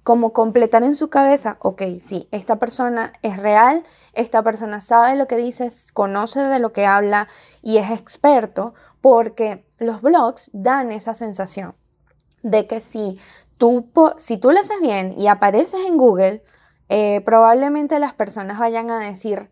como 0.08 0.32
completar 0.32 0.84
en 0.84 0.96
su 0.96 1.10
cabeza, 1.10 1.58
ok, 1.60 1.82
sí, 2.00 2.30
esta 2.32 2.56
persona 2.56 3.12
es 3.24 3.36
real, 3.36 3.84
esta 4.14 4.42
persona 4.42 4.80
sabe 4.80 5.18
lo 5.18 5.28
que 5.28 5.36
dice, 5.36 5.68
conoce 5.92 6.40
de 6.40 6.60
lo 6.60 6.72
que 6.72 6.86
habla 6.86 7.28
y 7.62 7.76
es 7.76 7.92
experto, 7.92 8.74
porque 9.02 9.66
los 9.80 10.02
blogs 10.02 10.50
dan 10.54 10.94
esa 10.94 11.14
sensación 11.14 11.76
de 12.42 12.68
que 12.68 12.80
si 12.80 13.20
tú, 13.58 13.92
si 14.16 14.38
tú 14.38 14.52
lo 14.52 14.62
haces 14.62 14.80
bien 14.80 15.14
y 15.18 15.28
apareces 15.28 15.86
en 15.86 15.98
Google, 15.98 16.42
eh, 16.88 17.20
probablemente 17.26 18.00
las 18.00 18.14
personas 18.14 18.60
vayan 18.60 18.90
a 18.90 19.00
decir, 19.00 19.52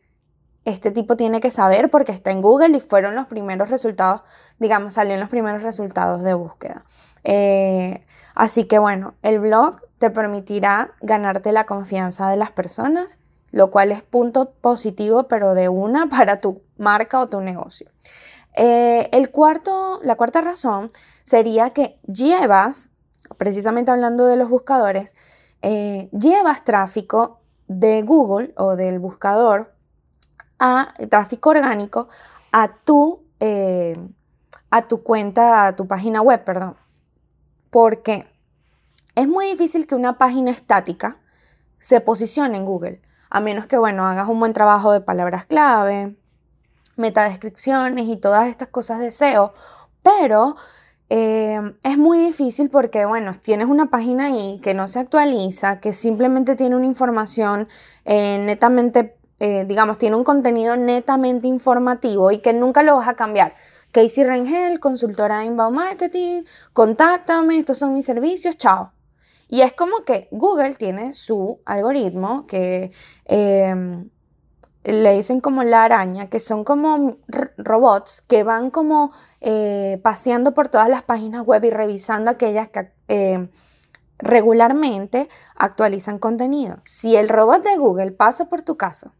este 0.63 0.89
tipo 0.89 1.17
tiene 1.17 1.41
que 1.41 1.51
saber 1.51 1.91
porque 1.91 2.13
está 2.13 2.31
en 2.31 2.41
Google 2.41 2.77
y 2.77 2.79
fueron 2.79 3.13
los 3.13 3.25
primeros 3.25 3.69
resultados, 3.69 4.21
digamos, 4.59 4.93
salieron 4.93 5.19
los 5.19 5.29
primeros 5.29 5.63
resultados 5.63 6.23
de 6.23 6.33
búsqueda. 6.33 6.85
Eh, 7.25 8.04
así 8.35 8.65
que 8.65 8.79
bueno, 8.79 9.15
el 9.23 9.39
blog 9.39 9.77
te 9.97 10.09
permitirá 10.09 10.91
ganarte 11.01 11.51
la 11.51 11.65
confianza 11.65 12.29
de 12.29 12.37
las 12.37 12.51
personas, 12.51 13.17
lo 13.51 13.71
cual 13.71 13.91
es 13.91 14.03
punto 14.03 14.51
positivo, 14.51 15.27
pero 15.27 15.53
de 15.53 15.69
una 15.69 16.07
para 16.09 16.39
tu 16.39 16.61
marca 16.77 17.19
o 17.19 17.29
tu 17.29 17.41
negocio. 17.41 17.89
Eh, 18.55 19.09
el 19.11 19.31
cuarto, 19.31 19.99
la 20.03 20.15
cuarta 20.15 20.41
razón 20.41 20.91
sería 21.23 21.71
que 21.71 21.99
llevas, 22.07 22.89
precisamente 23.37 23.91
hablando 23.91 24.27
de 24.27 24.37
los 24.37 24.49
buscadores, 24.49 25.15
eh, 25.61 26.09
llevas 26.11 26.63
tráfico 26.63 27.39
de 27.67 28.01
Google 28.03 28.53
o 28.55 28.75
del 28.75 28.99
buscador 28.99 29.73
a 30.59 30.93
tráfico 31.09 31.49
orgánico 31.49 32.07
a 32.51 32.75
tu, 32.85 33.23
eh, 33.39 33.97
a 34.69 34.87
tu 34.87 35.03
cuenta, 35.03 35.67
a 35.67 35.75
tu 35.75 35.87
página 35.87 36.21
web, 36.21 36.43
perdón. 36.43 36.77
¿Por 37.75 38.03
qué? 38.03 38.25
Es 39.15 39.27
muy 39.27 39.47
difícil 39.47 39.85
que 39.85 39.95
una 39.95 40.17
página 40.17 40.49
estática 40.49 41.17
se 41.77 41.99
posicione 41.99 42.55
en 42.55 42.63
Google, 42.63 43.01
a 43.29 43.41
menos 43.41 43.67
que, 43.67 43.77
bueno, 43.77 44.07
hagas 44.07 44.29
un 44.29 44.39
buen 44.39 44.53
trabajo 44.53 44.93
de 44.93 45.01
palabras 45.01 45.45
clave, 45.45 46.15
metadescripciones 46.95 48.07
y 48.07 48.15
todas 48.15 48.47
estas 48.47 48.69
cosas 48.69 48.99
de 48.99 49.11
SEO, 49.11 49.53
pero 50.03 50.55
eh, 51.09 51.59
es 51.83 51.97
muy 51.97 52.17
difícil 52.17 52.69
porque, 52.69 53.05
bueno, 53.05 53.33
tienes 53.33 53.67
una 53.67 53.87
página 53.87 54.27
ahí 54.27 54.61
que 54.63 54.73
no 54.73 54.87
se 54.87 54.99
actualiza, 54.99 55.81
que 55.81 55.93
simplemente 55.93 56.55
tiene 56.55 56.77
una 56.77 56.85
información 56.85 57.67
eh, 58.05 58.37
netamente, 58.39 59.17
eh, 59.41 59.65
digamos, 59.65 59.97
tiene 59.97 60.15
un 60.15 60.23
contenido 60.23 60.77
netamente 60.77 61.49
informativo 61.49 62.31
y 62.31 62.37
que 62.37 62.53
nunca 62.53 62.83
lo 62.83 62.95
vas 62.95 63.09
a 63.09 63.15
cambiar. 63.15 63.53
Casey 63.95 64.25
Rengel, 64.25 64.81
consultora 64.81 65.39
de 65.39 65.45
inbound 65.45 65.73
marketing, 65.73 66.43
contáctame, 66.73 67.59
estos 67.59 67.77
son 67.77 67.93
mis 67.93 68.05
servicios, 68.05 68.57
chao. 68.57 68.91
Y 69.47 69.61
es 69.61 69.71
como 69.71 70.03
que 70.03 70.27
Google 70.31 70.75
tiene 70.75 71.13
su 71.13 71.61
algoritmo 71.63 72.45
que 72.45 72.91
em, 73.23 74.09
le 74.83 75.13
dicen 75.13 75.39
como 75.39 75.63
la 75.63 75.85
araña, 75.85 76.29
que 76.29 76.41
son 76.41 76.65
como 76.65 77.19
robots 77.55 78.21
que 78.27 78.43
van 78.43 78.69
como 78.69 79.13
eh, 79.39 80.01
paseando 80.03 80.53
por 80.53 80.67
todas 80.67 80.89
las 80.89 81.03
páginas 81.03 81.45
web 81.45 81.63
y 81.63 81.69
revisando 81.69 82.31
aquellas 82.31 82.67
que 82.67 82.91
em, 83.07 83.49
regularmente 84.17 85.29
actualizan 85.55 86.19
contenido. 86.19 86.81
Si 86.83 87.15
el 87.15 87.29
robot 87.29 87.63
de 87.63 87.77
Google 87.77 88.11
pasa 88.11 88.49
por 88.49 88.61
tu 88.61 88.75
casa 88.75 89.13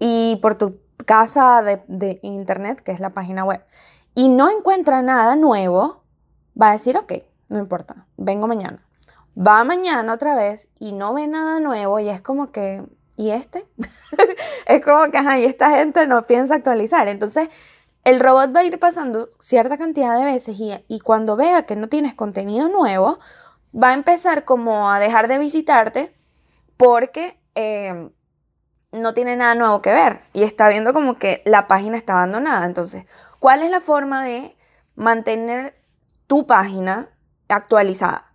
y 0.00 0.40
por 0.42 0.56
tu 0.56 0.87
casa 1.04 1.62
de, 1.62 2.18
internet, 2.22 2.80
que 2.80 2.92
es 2.92 3.00
la 3.00 3.10
página 3.10 3.44
web, 3.44 3.64
y 4.14 4.28
no 4.28 4.50
encuentra 4.50 5.02
nada 5.02 5.36
nuevo, 5.36 6.02
va 6.60 6.70
a 6.70 6.72
decir, 6.72 6.96
ok, 6.96 7.12
no 7.48 7.58
importa, 7.58 8.06
vengo 8.16 8.46
mañana. 8.46 8.84
Va 9.36 9.62
mañana 9.64 10.12
otra 10.12 10.34
vez 10.34 10.68
y 10.78 10.92
no 10.92 11.14
ve 11.14 11.28
nada 11.28 11.60
nuevo 11.60 12.00
y 12.00 12.08
es 12.08 12.20
como 12.20 12.50
que, 12.50 12.84
¿y 13.16 13.30
este? 13.30 13.66
es 14.66 14.84
como 14.84 15.10
que, 15.10 15.18
ajá, 15.18 15.38
y 15.38 15.44
esta 15.44 15.70
gente 15.70 16.06
no 16.08 16.26
piensa 16.26 16.56
actualizar. 16.56 17.08
Entonces, 17.08 17.48
el 18.04 18.20
robot 18.20 18.54
va 18.54 18.60
a 18.60 18.64
ir 18.64 18.78
pasando 18.78 19.28
cierta 19.38 19.76
cantidad 19.76 20.18
de 20.18 20.24
veces 20.24 20.56
y, 20.58 21.00
cuando 21.00 21.36
vea 21.36 21.62
que 21.62 21.76
no 21.76 21.88
tienes 21.88 22.14
contenido 22.14 22.68
nuevo, 22.68 23.18
va 23.72 23.90
a 23.90 23.94
empezar 23.94 24.44
como 24.44 24.90
a 24.90 24.98
dejar 24.98 25.28
de 25.28 25.38
visitarte 25.38 26.14
porque 26.76 27.38
eh, 27.54 28.10
no 28.92 29.14
tiene 29.14 29.36
nada 29.36 29.54
nuevo 29.54 29.82
que 29.82 29.92
ver 29.92 30.22
y 30.32 30.44
está 30.44 30.68
viendo 30.68 30.92
como 30.92 31.18
que 31.18 31.42
la 31.44 31.66
página 31.66 31.96
está 31.96 32.14
abandonada. 32.14 32.66
Entonces, 32.66 33.04
¿cuál 33.38 33.62
es 33.62 33.70
la 33.70 33.80
forma 33.80 34.24
de 34.24 34.56
mantener 34.98 35.78
tu 36.26 36.46
página 36.46 37.08
actualizada. 37.48 38.32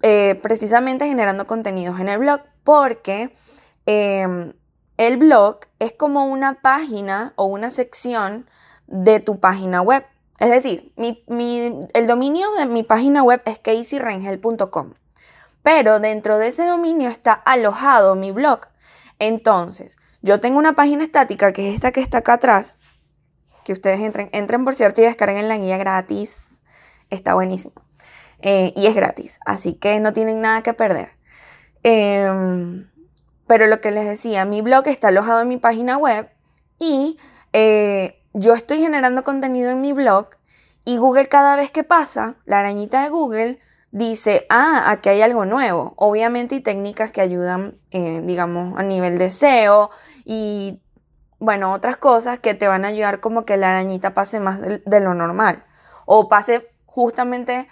Eh, 0.00 0.40
precisamente 0.42 1.06
generando 1.06 1.46
contenidos 1.46 2.00
en 2.00 2.08
el 2.08 2.18
blog, 2.18 2.40
porque 2.64 3.34
em, 3.86 4.54
el 4.96 5.16
blog 5.18 5.60
es 5.78 5.92
como 5.92 6.26
una 6.26 6.60
página 6.60 7.34
o 7.36 7.44
una 7.44 7.70
sección 7.70 8.48
de 8.86 9.20
tu 9.20 9.38
página 9.38 9.82
web. 9.82 10.04
Es 10.40 10.50
decir, 10.50 10.92
el 10.96 12.06
dominio 12.06 12.50
de 12.58 12.66
mi 12.66 12.82
página 12.82 13.22
web 13.22 13.42
es 13.44 13.60
caseyrengel.com, 13.60 14.94
pero 15.62 16.00
dentro 16.00 16.38
de 16.38 16.48
ese 16.48 16.66
dominio 16.66 17.08
está 17.08 17.32
alojado 17.32 18.16
mi 18.16 18.32
blog. 18.32 18.60
Entonces, 19.22 19.98
yo 20.20 20.40
tengo 20.40 20.58
una 20.58 20.74
página 20.74 21.04
estática 21.04 21.52
que 21.52 21.68
es 21.68 21.76
esta 21.76 21.92
que 21.92 22.00
está 22.00 22.18
acá 22.18 22.32
atrás, 22.32 22.78
que 23.64 23.72
ustedes 23.72 24.00
entren, 24.00 24.28
entren 24.32 24.64
por 24.64 24.74
cierto 24.74 25.00
y 25.00 25.04
descarguen 25.04 25.46
la 25.46 25.58
guía 25.58 25.76
gratis, 25.76 26.60
está 27.08 27.34
buenísimo. 27.34 27.74
Eh, 28.40 28.72
y 28.74 28.86
es 28.86 28.96
gratis, 28.96 29.38
así 29.46 29.74
que 29.74 30.00
no 30.00 30.12
tienen 30.12 30.40
nada 30.40 30.64
que 30.64 30.74
perder. 30.74 31.10
Em, 31.84 32.90
pero 33.46 33.68
lo 33.68 33.80
que 33.80 33.92
les 33.92 34.06
decía, 34.06 34.44
mi 34.44 34.60
blog 34.60 34.88
está 34.88 35.06
alojado 35.08 35.40
en 35.42 35.46
mi 35.46 35.56
página 35.56 35.98
web 35.98 36.28
y 36.80 37.16
eh, 37.52 38.20
yo 38.32 38.54
estoy 38.54 38.80
generando 38.80 39.22
contenido 39.22 39.70
en 39.70 39.80
mi 39.80 39.92
blog 39.92 40.30
y 40.84 40.96
Google 40.96 41.28
cada 41.28 41.54
vez 41.54 41.70
que 41.70 41.84
pasa, 41.84 42.38
la 42.44 42.58
arañita 42.58 43.04
de 43.04 43.10
Google 43.10 43.60
dice, 43.92 44.46
ah, 44.50 44.90
aquí 44.90 45.10
hay 45.10 45.22
algo 45.22 45.44
nuevo. 45.44 45.94
Obviamente 45.96 46.56
hay 46.56 46.60
técnicas 46.60 47.12
que 47.12 47.20
ayudan, 47.20 47.78
eh, 47.92 48.20
digamos, 48.24 48.76
a 48.78 48.82
nivel 48.82 49.18
de 49.18 49.30
SEO 49.30 49.90
y, 50.24 50.82
bueno, 51.38 51.72
otras 51.72 51.96
cosas 51.96 52.40
que 52.40 52.54
te 52.54 52.66
van 52.66 52.84
a 52.84 52.88
ayudar 52.88 53.20
como 53.20 53.44
que 53.44 53.56
la 53.56 53.70
arañita 53.70 54.14
pase 54.14 54.40
más 54.40 54.60
de 54.60 55.00
lo 55.00 55.14
normal 55.14 55.64
o 56.06 56.28
pase 56.28 56.68
justamente 56.86 57.68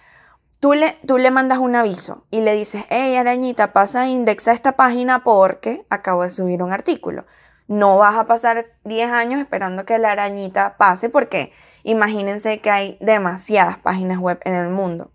Tú 0.60 0.74
le, 0.74 0.98
tú 1.06 1.16
le 1.16 1.30
mandas 1.30 1.58
un 1.58 1.74
aviso 1.74 2.26
y 2.30 2.42
le 2.42 2.54
dices, 2.54 2.84
hey 2.90 3.16
arañita, 3.16 3.72
pasa 3.72 4.02
a 4.02 4.08
indexar 4.08 4.54
esta 4.54 4.72
página 4.72 5.24
porque 5.24 5.86
acabo 5.88 6.22
de 6.22 6.28
subir 6.28 6.62
un 6.62 6.70
artículo. 6.70 7.24
No 7.66 7.96
vas 7.96 8.16
a 8.16 8.26
pasar 8.26 8.66
10 8.84 9.10
años 9.10 9.40
esperando 9.40 9.86
que 9.86 9.98
la 9.98 10.12
arañita 10.12 10.76
pase 10.76 11.08
porque 11.08 11.52
imagínense 11.82 12.60
que 12.60 12.70
hay 12.70 12.98
demasiadas 13.00 13.78
páginas 13.78 14.18
web 14.18 14.38
en 14.44 14.54
el 14.54 14.68
mundo. 14.68 15.10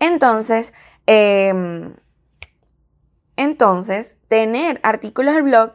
Entonces, 0.00 0.72
em, 1.06 1.94
entonces, 3.36 4.18
tener 4.28 4.80
artículos 4.82 5.34
del 5.34 5.44
blog 5.44 5.72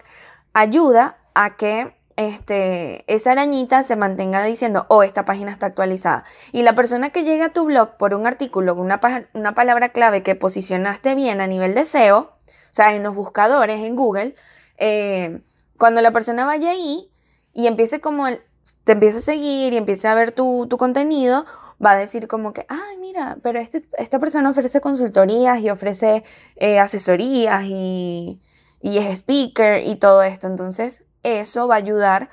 ayuda 0.54 1.18
a 1.34 1.56
que 1.56 1.96
este, 2.16 3.04
esa 3.12 3.32
arañita 3.32 3.82
se 3.84 3.96
mantenga 3.96 4.44
diciendo, 4.44 4.86
oh, 4.90 5.04
esta 5.04 5.26
página 5.26 5.52
está 5.52 5.68
actualizada. 5.68 6.26
Y 6.52 6.62
la 6.64 6.76
persona 6.76 7.10
que 7.10 7.24
llega 7.24 7.46
a 7.46 7.54
tu 7.54 7.66
blog 7.66 7.98
por 7.98 8.14
un 8.14 8.28
artículo 8.28 8.76
una, 8.76 9.00
una 9.34 9.54
palabra 9.54 9.90
clave 9.90 10.24
que 10.24 10.36
posicionaste 10.36 11.16
bien 11.16 11.42
a 11.42 11.48
nivel 11.48 11.74
de 11.74 11.86
SEO, 11.86 12.20
o 12.20 12.76
sea, 12.76 12.96
en 12.96 13.04
los 13.04 13.16
buscadores, 13.16 13.82
en 13.82 13.96
Google, 13.96 14.36
eh, 14.78 15.42
cuando 15.78 16.02
la 16.02 16.12
persona 16.12 16.46
vaya 16.46 16.72
ahí 16.72 17.12
y 17.54 17.68
empiece 17.68 18.00
como, 18.00 18.28
el, 18.28 18.42
te 18.84 18.94
empiece 18.94 19.18
a 19.18 19.22
seguir 19.22 19.74
y 19.74 19.78
empiece 19.78 20.08
a 20.08 20.16
ver 20.16 20.32
tu, 20.32 20.68
contenido, 20.78 21.46
va 21.84 21.92
a 21.92 21.96
decir 21.96 22.28
como 22.28 22.54
que, 22.54 22.66
ay, 22.70 22.98
mira, 22.98 23.38
pero 23.42 23.60
este, 23.60 23.88
esta 23.98 24.20
persona 24.20 24.50
ofrece 24.50 24.82
consultorías 24.82 25.60
y 25.60 25.70
ofrece 25.70 26.24
eh, 26.56 26.80
asesorías 26.80 27.64
y, 27.66 28.40
y 28.82 28.98
es 28.98 29.20
speaker 29.20 29.86
y 29.86 29.96
todo 29.96 30.24
esto. 30.24 30.48
Entonces, 30.48 31.06
eso 31.24 31.68
va 31.68 31.76
a 31.76 31.78
ayudar 31.78 32.30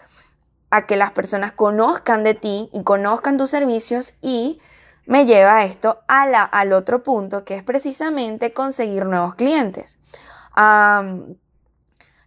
a 0.70 0.86
que 0.86 0.96
las 0.96 1.10
personas 1.12 1.52
conozcan 1.52 2.24
de 2.24 2.34
ti 2.34 2.70
y 2.72 2.82
conozcan 2.82 3.36
tus 3.36 3.50
servicios 3.50 4.14
y 4.20 4.60
me 5.06 5.26
lleva 5.26 5.58
a 5.58 5.64
esto 5.64 5.98
al 6.06 6.72
otro 6.72 7.02
punto 7.02 7.44
que 7.44 7.56
es 7.56 7.64
precisamente 7.64 8.52
conseguir 8.52 9.06
nuevos 9.06 9.34
clientes. 9.34 9.98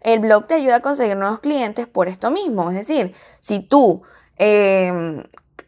El 0.02 0.20
blog 0.20 0.48
te 0.48 0.56
ayuda 0.56 0.78
a 0.78 0.82
conseguir 0.82 1.16
nuevos 1.16 1.40
clientes 1.40 1.88
por 1.88 2.10
esto 2.10 2.30
mismo. 2.30 2.70
Es 2.70 2.76
decir, 2.76 3.16
si 3.40 3.62
tú 3.62 4.04
em, 4.36 5.24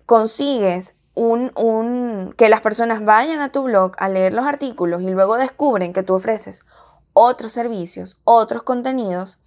consigues 0.06 0.95
un, 1.16 1.52
un, 1.56 2.34
que 2.38 2.50
las 2.50 2.62
personas 2.62 3.04
vayan 3.04 3.40
a 3.40 3.50
tu 3.50 3.64
blog 3.64 3.94
a 3.98 4.10
leer 4.10 4.34
los 4.34 4.46
artículos 4.46 5.02
y 5.02 5.10
luego 5.10 5.38
descubren 5.38 5.94
que 5.94 6.04
tú 6.04 6.14
ofreces 6.14 6.66
otros 7.14 7.54
servicios, 7.54 8.18
otros 8.26 8.64
contenidos, 8.64 9.40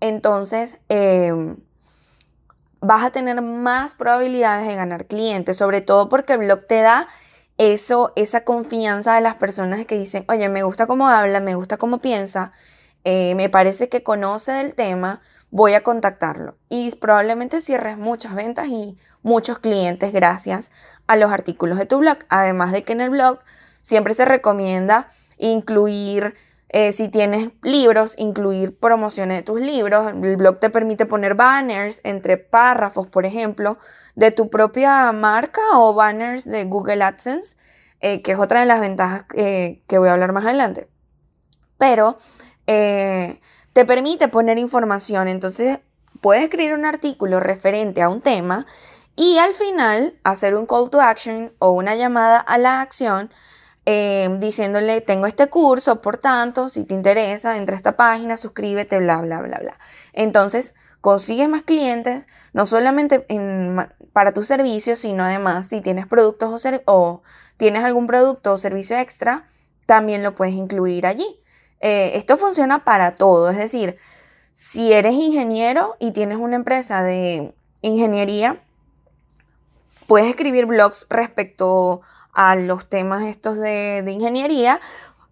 entonces 0.00 0.80
em, 0.88 1.56
vas 2.80 3.04
a 3.04 3.10
tener 3.10 3.40
más 3.40 3.94
probabilidades 3.94 4.66
de 4.66 4.74
ganar 4.74 5.06
clientes, 5.06 5.56
sobre 5.56 5.80
todo 5.80 6.08
porque 6.08 6.32
el 6.32 6.40
blog 6.40 6.66
te 6.66 6.80
da 6.82 7.06
eso, 7.58 8.12
esa 8.16 8.42
confianza 8.42 9.14
de 9.14 9.20
las 9.20 9.36
personas 9.36 9.86
que 9.86 9.96
dicen, 9.96 10.24
oye, 10.28 10.48
me 10.48 10.64
gusta 10.64 10.88
cómo 10.88 11.08
habla, 11.08 11.38
me 11.38 11.54
gusta 11.54 11.76
cómo 11.76 11.98
piensa, 11.98 12.50
eh, 13.04 13.36
me 13.36 13.48
parece 13.48 13.88
que 13.88 14.02
conoce 14.02 14.50
del 14.50 14.74
tema, 14.74 15.20
voy 15.52 15.74
a 15.74 15.82
contactarlo. 15.82 16.56
Y 16.68 16.90
probablemente 16.96 17.60
cierres 17.60 17.98
muchas 17.98 18.34
ventas 18.34 18.66
y 18.66 18.96
muchos 19.22 19.60
clientes 19.60 20.12
gracias 20.12 20.72
a 21.06 21.14
los 21.16 21.30
artículos 21.30 21.78
de 21.78 21.86
tu 21.86 21.98
blog. 21.98 22.18
Además 22.30 22.72
de 22.72 22.82
que 22.82 22.94
en 22.94 23.02
el 23.02 23.10
blog 23.10 23.38
siempre 23.82 24.14
se 24.14 24.24
recomienda 24.24 25.08
incluir 25.38 26.34
eh, 26.70 26.92
si 26.92 27.08
tienes 27.08 27.50
libros, 27.62 28.14
incluir 28.16 28.78
promociones 28.78 29.36
de 29.36 29.42
tus 29.42 29.60
libros. 29.60 30.10
El 30.22 30.36
blog 30.38 30.58
te 30.58 30.70
permite 30.70 31.04
poner 31.04 31.34
banners 31.34 32.00
entre 32.02 32.38
párrafos, 32.38 33.06
por 33.06 33.26
ejemplo, 33.26 33.78
de 34.14 34.30
tu 34.30 34.48
propia 34.48 35.12
marca 35.12 35.60
o 35.74 35.92
banners 35.92 36.46
de 36.46 36.64
Google 36.64 37.04
AdSense, 37.04 37.58
eh, 38.00 38.22
que 38.22 38.32
es 38.32 38.38
otra 38.38 38.60
de 38.60 38.66
las 38.66 38.80
ventajas 38.80 39.26
eh, 39.34 39.82
que 39.86 39.98
voy 39.98 40.08
a 40.08 40.14
hablar 40.14 40.32
más 40.32 40.46
adelante. 40.46 40.88
Pero 41.76 42.16
te 43.72 43.84
permite 43.84 44.28
poner 44.28 44.58
información, 44.58 45.28
entonces 45.28 45.80
puedes 46.20 46.44
escribir 46.44 46.74
un 46.74 46.84
artículo 46.84 47.40
referente 47.40 48.02
a 48.02 48.08
un 48.08 48.20
tema 48.20 48.66
y 49.16 49.38
al 49.38 49.54
final 49.54 50.14
hacer 50.24 50.54
un 50.54 50.66
call 50.66 50.90
to 50.90 51.00
action 51.00 51.52
o 51.58 51.70
una 51.70 51.94
llamada 51.94 52.38
a 52.38 52.58
la 52.58 52.80
acción 52.80 53.30
Em, 53.84 54.38
diciéndole, 54.38 55.00
tengo 55.00 55.26
este 55.26 55.48
curso, 55.48 56.00
por 56.00 56.16
tanto, 56.16 56.68
si 56.68 56.84
te 56.84 56.94
interesa, 56.94 57.56
entra 57.56 57.74
a 57.74 57.76
esta 57.76 57.96
página, 57.96 58.36
suscríbete, 58.36 58.98
bla, 58.98 59.20
bla, 59.20 59.40
bla, 59.40 59.58
bla. 59.58 59.78
Entonces, 60.12 60.76
consigues 61.00 61.48
más 61.48 61.62
clientes, 61.62 62.26
no 62.52 62.64
solamente 62.64 63.26
para 64.12 64.32
tu 64.32 64.44
servicio, 64.44 64.94
sino 64.94 65.24
además 65.24 65.66
si 65.66 65.80
tienes 65.80 66.06
productos 66.06 66.64
o, 66.64 66.82
o, 66.86 67.22
tienes 67.56 67.82
algún 67.82 68.06
producto 68.06 68.52
o 68.52 68.56
servicio 68.56 68.96
extra, 68.98 69.46
también 69.86 70.22
lo 70.22 70.36
puedes 70.36 70.54
incluir 70.54 71.04
allí. 71.06 71.41
Eh, 71.82 72.12
esto 72.16 72.36
funciona 72.36 72.84
para 72.84 73.16
todo, 73.16 73.50
es 73.50 73.56
decir, 73.56 73.98
si 74.52 74.92
eres 74.92 75.14
ingeniero 75.14 75.96
y 75.98 76.12
tienes 76.12 76.38
una 76.38 76.54
empresa 76.54 77.02
de 77.02 77.54
ingeniería, 77.80 78.62
puedes 80.06 80.28
escribir 80.28 80.66
blogs 80.66 81.06
respecto 81.10 82.02
a 82.32 82.54
los 82.54 82.88
temas 82.88 83.24
estos 83.24 83.58
de, 83.58 84.04
ingeniería, 84.06 84.80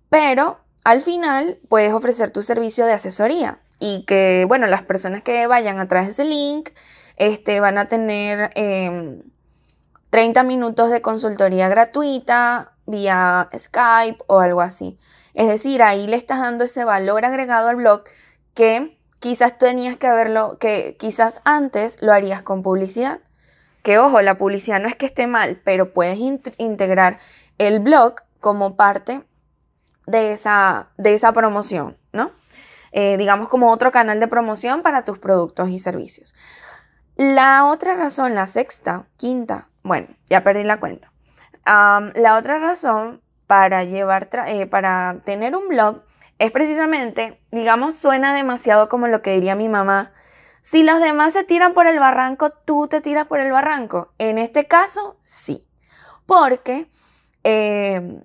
pero 0.09 0.59
al 0.83 1.01
final 1.01 1.61
puedes 1.69 1.93
ofrecer 1.93 2.31
tu 2.31 2.43
servicio 2.43 2.85
de 2.85 2.95
asesoría 2.95 3.61
y 3.79 4.05
que, 4.05 4.45
bueno, 4.49 4.67
las 4.67 4.83
personas 4.83 5.23
que 5.23 5.47
vayan 5.47 5.79
a 5.79 5.87
través 5.87 6.09
de 6.09 6.13
ese 6.13 6.25
link 6.25 6.71
este, 7.17 7.61
van 7.61 7.79
a 7.79 7.85
tener 7.85 8.51
30 10.11 10.41
em, 10.41 10.47
minutos 10.49 10.91
de 10.91 11.01
consultoría 11.01 11.69
gratuita 11.69 12.73
vía 12.87 13.49
Skype 13.57 14.19
o 14.27 14.41
algo 14.41 14.63
así. 14.63 14.99
Es 15.35 15.49
decir, 15.49 15.83
ahí 15.83 16.07
le 16.07 16.17
estás 16.17 16.41
dando 16.41 16.65
ese 16.65 16.85
valor 16.85 17.25
agregado 17.25 17.69
al 17.69 17.77
blog 17.77 18.05
que 18.55 18.99
quizás 19.19 19.59
tenías 19.59 19.97
que 19.97 20.07
haberlo, 20.07 20.59
que 20.59 20.97
quizás 20.99 21.41
antes 21.45 22.03
lo 22.03 22.13
harías 22.13 22.43
con 22.43 22.63
publicidad. 22.63 23.21
Que 23.83 23.99
ojo, 23.99 24.21
la 24.21 24.37
publicidad 24.37 24.81
no 24.81 24.89
es 24.89 24.97
que 24.97 25.07
esté 25.07 25.27
mal, 25.27 25.61
pero 25.65 25.93
puedes 25.93 26.19
integrar 26.19 27.19
el 27.59 27.81
blog 27.81 28.17
como 28.41 28.77
parte 28.77 29.23
de 30.07 30.33
esa, 30.33 30.91
de 30.97 31.15
esa 31.15 31.33
promoción, 31.33 31.97
¿no? 32.13 32.33
Eh, 32.93 33.17
digamos 33.17 33.49
como 33.49 33.71
otro 33.71 33.91
canal 33.93 34.19
de 34.19 34.27
promoción 34.27 34.83
para 34.83 35.05
tus 35.05 35.19
productos 35.19 35.69
y 35.69 35.79
servicios. 35.79 36.35
La 37.17 37.67
otra 37.67 37.95
razón, 37.95 38.35
la 38.35 38.47
sexta, 38.47 39.07
quinta, 39.17 39.69
bueno, 39.83 40.09
ya 40.29 40.43
perdí 40.43 40.65
la 40.65 40.81
cuenta. 40.81 41.13
la 41.65 42.37
otra 42.39 42.59
razón 42.59 43.23
para 43.51 43.83
llevar, 43.83 44.29
eh, 44.47 44.67
para 44.67 45.23
tener 45.25 45.57
un 45.57 45.67
blog 45.67 46.05
es 46.39 46.53
precisamente, 46.53 47.43
digamos, 47.51 47.97
suena 47.97 48.33
demasiado 48.33 48.89
como 48.89 49.09
lo 49.09 49.23
que 49.23 49.33
diría 49.33 49.57
mi 49.57 49.69
mamá, 49.69 50.13
si 50.63 50.85
los 50.85 51.01
demás 51.01 51.33
se 51.33 51.43
tiran 51.43 51.75
por 51.75 51.89
el 51.89 51.99
barranco, 51.99 52.51
tú 52.51 52.87
te 52.87 53.01
tiras 53.01 53.27
por 53.27 53.41
el 53.41 53.51
barranco. 53.51 54.15
En 54.19 54.39
este 54.39 54.69
caso, 54.69 55.17
sí. 55.19 55.67
Porque 56.27 56.89
em, 57.43 58.23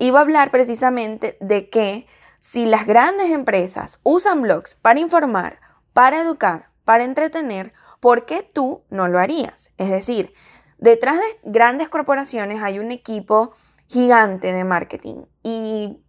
iba 0.00 0.18
a 0.18 0.22
hablar 0.22 0.50
precisamente 0.50 1.38
de 1.40 1.70
que 1.70 2.08
si 2.40 2.66
las 2.66 2.86
grandes 2.88 3.30
empresas 3.30 4.00
usan 4.02 4.42
blogs 4.42 4.74
para 4.74 4.98
informar, 4.98 5.60
para 5.92 6.20
educar, 6.20 6.70
para 6.84 7.04
entretener, 7.04 7.72
¿por 8.00 8.26
qué 8.26 8.42
tú 8.42 8.82
no 8.90 9.06
lo 9.06 9.20
harías? 9.20 9.70
Es 9.78 9.90
decir, 9.90 10.34
detrás 10.78 11.18
de 11.18 11.38
grandes 11.44 11.88
corporaciones 11.88 12.64
hay 12.64 12.80
un 12.80 12.90
equipo 12.90 13.54
gigante 13.86 14.52
de 14.52 14.64
marketing 14.64 15.24
y 15.42 16.00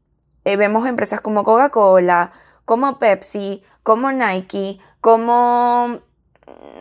eh, 0.45 0.57
vemos 0.57 0.87
empresas 0.87 1.21
como 1.21 1.43
Coca-Cola, 1.43 2.31
como 2.65 2.97
Pepsi, 2.99 3.63
como 3.83 4.11
Nike, 4.11 4.79
como 5.01 6.01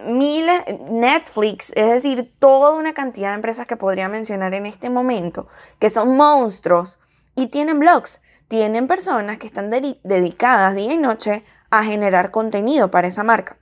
miles, 0.06 0.62
Netflix, 0.90 1.72
es 1.74 1.90
decir, 1.90 2.32
toda 2.38 2.70
una 2.72 2.94
cantidad 2.94 3.30
de 3.30 3.36
empresas 3.36 3.66
que 3.66 3.76
podría 3.76 4.08
mencionar 4.08 4.54
en 4.54 4.66
este 4.66 4.90
momento, 4.90 5.48
que 5.78 5.90
son 5.90 6.16
monstruos 6.16 6.98
y 7.34 7.46
tienen 7.46 7.78
blogs, 7.78 8.20
tienen 8.48 8.86
personas 8.86 9.38
que 9.38 9.46
están 9.46 9.70
dedicadas 9.70 10.76
día 10.76 10.92
y 10.92 10.98
noche 10.98 11.44
a 11.70 11.82
generar 11.82 12.30
contenido 12.30 12.90
para 12.90 13.08
esa 13.08 13.24
marca. 13.24 13.56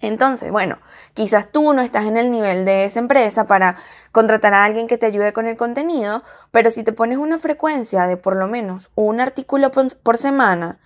Entonces, 0.00 0.50
bueno, 0.50 0.78
quizás 1.14 1.50
tú 1.50 1.72
no 1.72 1.82
estás 1.82 2.06
en 2.06 2.16
el 2.16 2.30
nivel 2.30 2.64
de 2.64 2.84
esa 2.84 3.00
empresa 3.00 3.46
para 3.46 3.76
contratar 4.12 4.54
a 4.54 4.64
alguien 4.64 4.86
que 4.86 4.98
te 4.98 5.06
ayude 5.06 5.32
con 5.32 5.46
el 5.46 5.56
contenido, 5.56 6.22
pero 6.50 6.70
si 6.70 6.84
te 6.84 6.92
pones 6.92 7.18
una 7.18 7.38
frecuencia 7.38 8.06
de 8.06 8.16
por 8.16 8.36
lo 8.36 8.46
menos 8.46 8.90
un 8.94 9.20
artículo 9.20 9.70
por 9.70 10.18
semana, 10.18 10.78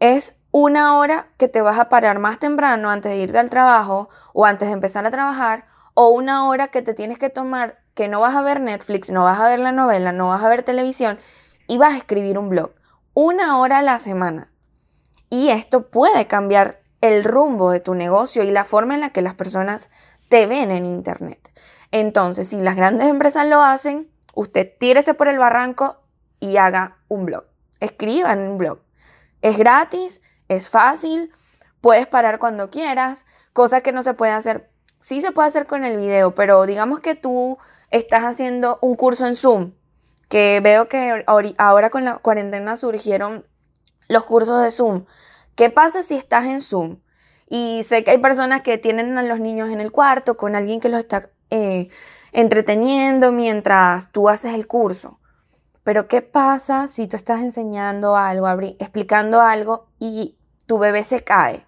es 0.00 0.36
una 0.50 0.96
hora 0.96 1.28
que 1.36 1.48
te 1.48 1.62
vas 1.62 1.78
a 1.78 1.88
parar 1.88 2.18
más 2.18 2.38
temprano 2.38 2.90
antes 2.90 3.12
de 3.12 3.18
irte 3.18 3.38
al 3.38 3.50
trabajo 3.50 4.08
o 4.32 4.46
antes 4.46 4.68
de 4.68 4.74
empezar 4.74 5.06
a 5.06 5.10
trabajar 5.10 5.66
o 5.94 6.08
una 6.08 6.46
hora 6.46 6.68
que 6.68 6.82
te 6.82 6.94
tienes 6.94 7.18
que 7.18 7.30
tomar 7.30 7.78
que 7.94 8.08
no 8.08 8.20
vas 8.20 8.36
a 8.36 8.42
ver 8.42 8.60
Netflix, 8.60 9.10
no 9.10 9.24
vas 9.24 9.40
a 9.40 9.48
ver 9.48 9.58
la 9.58 9.72
novela, 9.72 10.12
no 10.12 10.28
vas 10.28 10.42
a 10.42 10.48
ver 10.50 10.62
televisión 10.62 11.18
y 11.66 11.78
vas 11.78 11.94
a 11.94 11.96
escribir 11.96 12.38
un 12.38 12.50
blog. 12.50 12.72
Una 13.14 13.58
hora 13.58 13.78
a 13.78 13.82
la 13.82 13.98
semana. 13.98 14.52
Y 15.30 15.48
esto 15.48 15.88
puede 15.88 16.26
cambiar 16.26 16.80
el 17.00 17.24
rumbo 17.24 17.70
de 17.70 17.80
tu 17.80 17.94
negocio 17.94 18.42
y 18.42 18.50
la 18.50 18.64
forma 18.64 18.94
en 18.94 19.00
la 19.00 19.10
que 19.10 19.22
las 19.22 19.34
personas 19.34 19.90
te 20.28 20.46
ven 20.46 20.70
en 20.70 20.84
Internet. 20.84 21.52
Entonces, 21.92 22.48
si 22.48 22.60
las 22.60 22.76
grandes 22.76 23.08
empresas 23.08 23.46
lo 23.46 23.62
hacen, 23.62 24.10
usted 24.34 24.70
tírese 24.78 25.14
por 25.14 25.28
el 25.28 25.38
barranco 25.38 26.00
y 26.40 26.56
haga 26.56 26.98
un 27.08 27.26
blog. 27.26 27.44
Escriba 27.80 28.32
en 28.32 28.40
un 28.40 28.58
blog. 28.58 28.80
Es 29.42 29.58
gratis, 29.58 30.22
es 30.48 30.68
fácil, 30.68 31.32
puedes 31.80 32.06
parar 32.06 32.38
cuando 32.38 32.70
quieras, 32.70 33.26
cosa 33.52 33.80
que 33.80 33.92
no 33.92 34.02
se 34.02 34.14
puede 34.14 34.32
hacer. 34.32 34.70
Sí 35.00 35.20
se 35.20 35.32
puede 35.32 35.48
hacer 35.48 35.66
con 35.66 35.84
el 35.84 35.96
video, 35.96 36.34
pero 36.34 36.64
digamos 36.66 37.00
que 37.00 37.14
tú 37.14 37.58
estás 37.90 38.24
haciendo 38.24 38.78
un 38.82 38.96
curso 38.96 39.26
en 39.26 39.36
Zoom, 39.36 39.72
que 40.28 40.60
veo 40.60 40.88
que 40.88 41.24
ahora 41.58 41.90
con 41.90 42.04
la 42.04 42.18
cuarentena 42.18 42.76
surgieron 42.76 43.46
los 44.08 44.24
cursos 44.24 44.62
de 44.62 44.70
Zoom. 44.70 45.04
¿Qué 45.56 45.70
pasa 45.70 46.02
si 46.02 46.16
estás 46.16 46.44
en 46.44 46.60
Zoom? 46.60 46.98
Y 47.48 47.82
sé 47.82 48.04
que 48.04 48.10
hay 48.10 48.18
personas 48.18 48.60
que 48.60 48.76
tienen 48.76 49.16
a 49.16 49.22
los 49.22 49.40
niños 49.40 49.70
en 49.70 49.80
el 49.80 49.90
cuarto 49.90 50.36
con 50.36 50.54
alguien 50.54 50.80
que 50.80 50.90
los 50.90 51.00
está 51.00 51.30
eh, 51.48 51.88
entreteniendo 52.32 53.32
mientras 53.32 54.12
tú 54.12 54.28
haces 54.28 54.52
el 54.52 54.66
curso. 54.66 55.18
Pero 55.82 56.08
¿qué 56.08 56.20
pasa 56.20 56.88
si 56.88 57.06
tú 57.06 57.16
estás 57.16 57.40
enseñando 57.40 58.16
algo, 58.16 58.48
explicando 58.78 59.40
algo 59.40 59.86
y 59.98 60.36
tu 60.66 60.78
bebé 60.78 61.04
se 61.04 61.24
cae? 61.24 61.64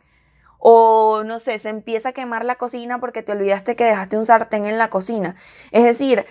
O 0.58 1.22
no 1.24 1.38
sé, 1.38 1.58
se 1.58 1.70
empieza 1.70 2.10
a 2.10 2.12
quemar 2.12 2.44
la 2.44 2.56
cocina 2.56 3.00
porque 3.00 3.22
te 3.22 3.32
olvidaste 3.32 3.74
que 3.74 3.84
dejaste 3.84 4.18
un 4.18 4.26
sartén 4.26 4.66
en 4.66 4.76
la 4.76 4.90
cocina. 4.90 5.34
Es 5.70 5.84
decir, 5.84 6.26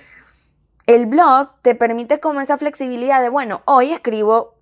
el 0.85 1.07
blog 1.07 1.59
te 1.63 1.73
permite 1.73 2.19
como 2.19 2.39
esa 2.39 2.57
flexibilidad 2.57 3.19
de, 3.19 3.29
bueno, 3.29 3.63
hoy 3.65 3.93
escribo 3.93 4.56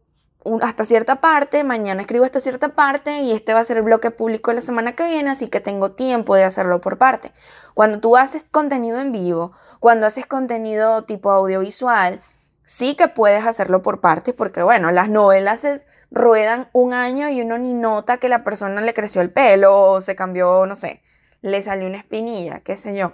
hasta 0.61 0.83
cierta 0.83 1.21
parte, 1.21 1.63
mañana 1.63 2.01
escribo 2.01 2.25
hasta 2.25 2.39
cierta 2.39 2.69
parte 2.69 3.21
y 3.21 3.31
este 3.31 3.53
va 3.53 3.59
a 3.59 3.63
ser 3.63 3.77
el 3.77 3.83
bloque 3.83 4.11
público 4.11 4.53
la 4.53 4.61
semana 4.61 4.93
que 4.93 5.07
viene, 5.07 5.31
así 5.31 5.47
que 5.47 5.59
tengo 5.59 5.91
tiempo 5.91 6.35
de 6.35 6.43
hacerlo 6.43 6.81
por 6.81 6.97
parte. 6.97 7.31
Cuando 7.73 7.99
tú 7.99 8.17
haces 8.17 8.45
contenido 8.51 8.99
en 8.99 9.11
vivo, 9.11 9.53
cuando 9.79 10.05
haces 10.05 10.25
contenido 10.25 11.03
tipo 11.03 11.31
audiovisual, 11.31 12.21
Sí 12.67 12.95
que 12.95 13.07
puedes 13.07 13.45
hacerlo 13.45 13.83
por 13.83 14.01
partes 14.01 14.33
porque, 14.33 14.63
bueno, 14.63 14.91
las 14.91 15.07
novelas 15.07 15.59
se 15.59 15.85
ruedan 16.09 16.67
un 16.73 16.93
año 16.93 17.29
y 17.29 17.41
uno 17.41 17.59
ni 17.59 17.73
nota 17.75 18.17
que 18.17 18.27
la 18.27 18.43
persona 18.43 18.81
le 18.81 18.95
creció 18.95 19.21
el 19.21 19.31
pelo 19.31 19.79
o 19.79 20.01
se 20.01 20.15
cambió, 20.15 20.65
no 20.65 20.75
sé, 20.75 21.03
le 21.41 21.61
salió 21.61 21.85
una 21.85 21.99
espinilla, 21.99 22.61
qué 22.61 22.75
sé 22.75 22.97
yo. 22.97 23.13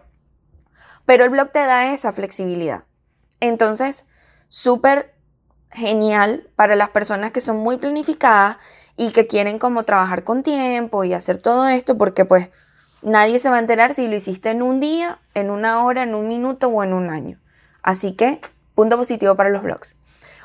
Pero 1.06 1.26
el 1.26 1.32
blog 1.32 1.52
te 1.52 1.60
da 1.60 1.91
esa 1.91 2.13
flexibilidad. 2.13 2.86
Entonces, 3.41 4.08
súper 4.48 5.11
genial 5.74 6.48
para 6.56 6.76
las 6.76 6.90
personas 6.90 7.32
que 7.32 7.42
son 7.42 7.58
muy 7.58 7.78
planificadas 7.78 8.58
y 8.98 9.12
que 9.12 9.28
quieren 9.28 9.60
como 9.60 9.84
trabajar 9.84 10.24
con 10.24 10.44
tiempo 10.44 11.04
y 11.04 11.14
hacer 11.14 11.42
todo 11.42 11.68
esto 11.68 11.98
porque 11.98 12.26
pues 12.26 12.50
nadie 13.02 13.40
se 13.40 13.50
va 13.50 13.58
a 13.58 13.60
enterar 13.60 13.94
si 13.94 14.08
lo 14.08 14.16
hiciste 14.16 14.50
en 14.50 14.62
un 14.62 14.80
día, 14.80 15.20
en 15.34 15.50
una 15.50 15.84
hora, 15.84 16.04
en 16.04 16.16
un 16.16 16.28
minuto 16.28 16.68
o 16.68 16.84
en 16.84 16.94
un 16.94 17.10
año. 17.10 17.40
Así 17.82 18.12
que 18.12 18.40
Punto 18.76 18.98
positivo 18.98 19.36
para 19.36 19.50
los 19.50 19.62
blogs. 19.62 19.98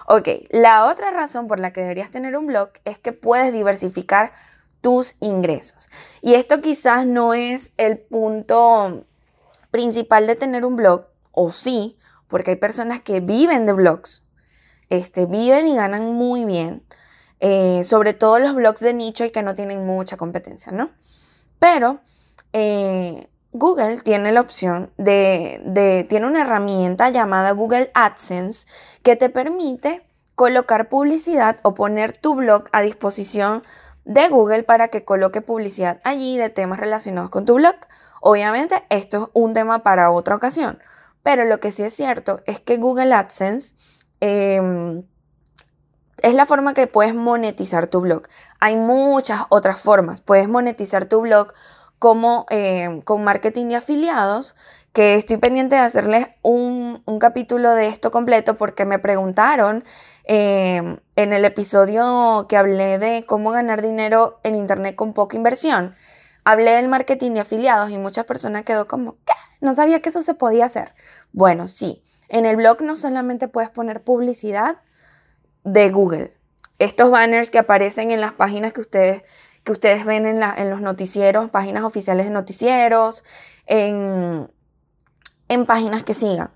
Ok, 0.09 0.29
la 0.51 0.87
otra 0.87 1.11
razón 1.11 1.49
por 1.49 1.59
la 1.59 1.73
que 1.73 1.81
deberías 1.81 2.11
tener 2.11 2.37
un 2.37 2.47
blog 2.47 2.71
es 2.85 2.99
que 2.99 3.12
puedes 3.12 3.53
diversificar 3.53 4.33
tus 4.81 5.17
ingresos. 5.21 5.89
Y 6.21 6.35
esto 6.35 6.61
quizás 6.61 7.07
no 7.07 7.35
es 7.35 7.73
el 7.77 7.99
punto 7.99 9.05
principal 9.71 10.27
de 10.27 10.37
tener 10.37 10.65
un 10.65 10.77
blog, 10.77 11.07
o 11.33 11.51
sí, 11.51 11.97
porque 12.29 12.53
hay 12.53 12.57
personas 12.57 13.01
que 13.01 13.21
viven 13.21 13.65
de 13.65 13.73
blogs, 13.73 14.23
este, 14.90 15.27
viven 15.27 15.68
y 15.68 15.77
ganan 15.77 16.12
muy 16.12 16.44
bien, 16.44 16.83
eh, 17.40 17.83
sobre 17.85 18.14
todo 18.14 18.38
los 18.38 18.55
blogs 18.55 18.81
de 18.81 18.94
nicho 18.94 19.25
y 19.25 19.31
que 19.31 19.42
no 19.42 19.55
tienen 19.55 19.85
mucha 19.85 20.16
competencia, 20.16 20.72
¿no? 20.72 20.90
Pero 21.59 22.01
eh, 22.53 23.29
Google 23.53 23.99
tiene 24.03 24.33
la 24.33 24.42
opción 24.42 24.92
de, 24.99 26.07
tiene 26.09 26.27
una 26.27 26.42
herramienta 26.42 27.09
llamada 27.09 27.53
Google 27.53 27.90
AdSense 27.94 28.66
que 29.03 29.16
te 29.16 29.31
permite 29.31 30.07
colocar 30.35 30.90
publicidad 30.90 31.59
o 31.62 31.72
poner 31.72 32.16
tu 32.16 32.35
blog 32.35 32.64
a 32.72 32.83
disposición 32.83 33.62
de 34.05 34.29
Google 34.29 34.62
para 34.62 34.88
que 34.88 35.05
coloque 35.05 35.40
publicidad 35.40 36.01
allí 36.05 36.37
de 36.37 36.51
temas 36.51 36.79
relacionados 36.79 37.31
con 37.31 37.46
tu 37.46 37.55
blog. 37.55 37.77
Obviamente 38.20 38.85
esto 38.90 39.25
es 39.25 39.31
un 39.33 39.55
tema 39.55 39.83
para 39.83 40.11
otra 40.11 40.37
ocasión, 40.37 40.79
pero 41.22 41.44
lo 41.44 41.59
que 41.59 41.72
sí 41.72 41.83
es 41.83 41.94
cierto 41.94 42.40
es 42.44 42.61
que 42.61 42.77
Google 42.77 43.14
AdSense 43.14 43.75
em, 44.20 45.02
es 46.22 46.35
la 46.35 46.46
forma 46.46 46.74
que 46.74 46.87
puedes 46.87 47.14
monetizar 47.14 47.87
tu 47.87 48.00
blog. 48.00 48.22
Hay 48.61 48.76
muchas 48.76 49.42
otras 49.48 49.81
formas. 49.81 50.20
Puedes 50.20 50.48
monetizar 50.48 51.07
tu 51.07 51.20
blog 51.20 51.52
como 51.98 52.46
eh, 52.50 53.00
con 53.05 53.24
marketing 53.24 53.66
de 53.68 53.76
afiliados, 53.76 54.55
que 54.92 55.14
estoy 55.14 55.37
pendiente 55.38 55.76
de 55.76 55.83
hacerles 55.83 56.29
un, 56.42 57.00
capítulo 57.20 57.70
de 57.72 57.87
esto 57.87 58.11
completo 58.11 58.57
porque 58.57 58.85
me 58.85 58.98
preguntaron 58.98 59.85
eh, 60.24 60.98
en 61.16 61.33
el 61.33 61.44
episodio 61.44 62.46
que 62.48 62.57
hablé 62.57 62.98
de 62.98 63.24
cómo 63.26 63.50
ganar 63.50 63.83
dinero 63.83 64.40
en 64.42 64.55
Internet 64.55 64.96
con 64.96 65.12
poca 65.12 65.37
inversión. 65.37 65.94
Hablé 66.44 66.72
del 66.72 66.88
marketing 66.88 67.33
de 67.33 67.40
afiliados 67.40 67.90
y 67.90 67.98
muchas 67.98 68.24
personas 68.24 68.62
quedó 68.62 68.87
como, 68.87 69.16
¿qué? 69.24 69.33
No 69.61 69.74
sabía 69.74 70.00
que 70.00 70.11
eso 70.11 70.22
se 70.22 70.35
podía 70.35 70.66
hacer. 70.66 70.94
Bueno, 71.33 71.66
sí, 71.68 72.02
en 72.29 72.47
el 72.47 72.57
blog 72.57 72.83
no 72.83 72.97
solamente 72.97 73.49
puedes 73.49 73.71
poner 73.71 74.03
publicidad 74.03 74.81
de 75.65 75.91
Google. 75.91 76.37
Estos 76.79 77.11
banners 77.11 77.51
que 77.51 77.59
aparecen 77.59 78.11
en 78.11 78.21
las 78.21 78.33
páginas 78.33 78.73
que 78.73 78.81
ustedes 78.81 79.23
que 79.67 79.73
ustedes 79.73 80.05
ven 80.05 80.27
en, 80.27 80.71
los 80.71 80.81
noticieros, 80.81 81.51
páginas 81.51 81.83
oficiales 81.83 82.27
de 82.27 82.33
noticieros, 82.33 83.25
en, 83.67 84.49
páginas 85.67 86.05
que 86.05 86.15
sigan. 86.15 86.53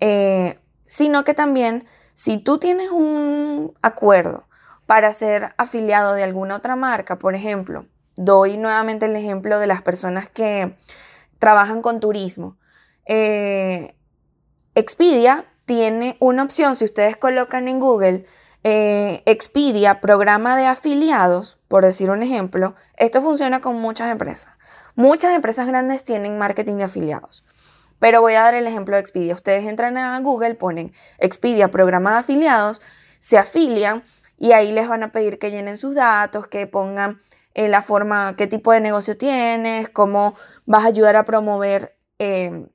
Eh, 0.00 0.58
sino 0.82 1.22
que 1.22 1.32
también, 1.32 1.86
si 2.12 2.38
tú 2.38 2.58
tienes 2.58 2.90
un 2.90 3.72
acuerdo 3.82 4.48
para 4.86 5.12
ser 5.12 5.54
afiliado 5.58 6.12
de 6.14 6.24
alguna 6.24 6.56
otra 6.56 6.74
marca, 6.74 7.20
por 7.20 7.36
ejemplo, 7.36 7.86
doy 8.16 8.56
nuevamente 8.56 9.06
el 9.06 9.14
ejemplo 9.14 9.60
de 9.60 9.68
las 9.68 9.80
personas 9.80 10.28
que 10.28 10.76
trabajan 11.38 11.82
con 11.82 12.00
turismo. 12.00 12.58
Eh, 13.06 13.94
Expedia 14.74 15.46
tiene 15.64 16.16
una 16.20 16.44
opción, 16.44 16.76
si 16.76 16.84
ustedes 16.84 17.16
colocan 17.16 17.66
en 17.66 17.80
Google 17.80 18.24
eh, 18.62 19.22
Expedia, 19.26 20.00
programa 20.00 20.56
de 20.56 20.66
afiliados, 20.66 21.58
por 21.66 21.84
decir 21.84 22.10
un 22.10 22.22
ejemplo, 22.22 22.74
esto 22.96 23.20
funciona 23.20 23.60
con 23.60 23.76
muchas 23.76 24.12
empresas. 24.12 24.54
Muchas 24.94 25.34
empresas 25.34 25.66
grandes 25.66 26.04
tienen 26.04 26.38
marketing 26.38 26.76
de 26.76 26.84
afiliados. 26.84 27.44
Pero 27.98 28.20
voy 28.20 28.34
a 28.34 28.42
dar 28.42 28.54
el 28.54 28.66
ejemplo 28.66 28.94
de 28.94 29.00
Expedia. 29.00 29.34
Ustedes 29.34 29.66
entran 29.66 29.98
a 29.98 30.18
Google, 30.20 30.54
ponen 30.54 30.92
Expedia, 31.18 31.70
programa 31.70 32.12
de 32.12 32.18
afiliados, 32.18 32.80
se 33.18 33.38
afilian 33.38 34.04
y 34.36 34.52
ahí 34.52 34.72
les 34.72 34.88
van 34.88 35.02
a 35.02 35.12
pedir 35.12 35.38
que 35.38 35.50
llenen 35.50 35.76
sus 35.76 35.94
datos, 35.94 36.46
que 36.46 36.66
pongan 36.66 37.20
eh, 37.54 37.68
la 37.68 37.82
forma, 37.82 38.36
qué 38.36 38.46
tipo 38.46 38.72
de 38.72 38.80
negocio 38.80 39.16
tienes, 39.16 39.88
cómo 39.88 40.34
vas 40.64 40.84
a 40.84 40.88
ayudar 40.88 41.16
a 41.16 41.24
promover 41.24 41.96
eh, 42.18 42.66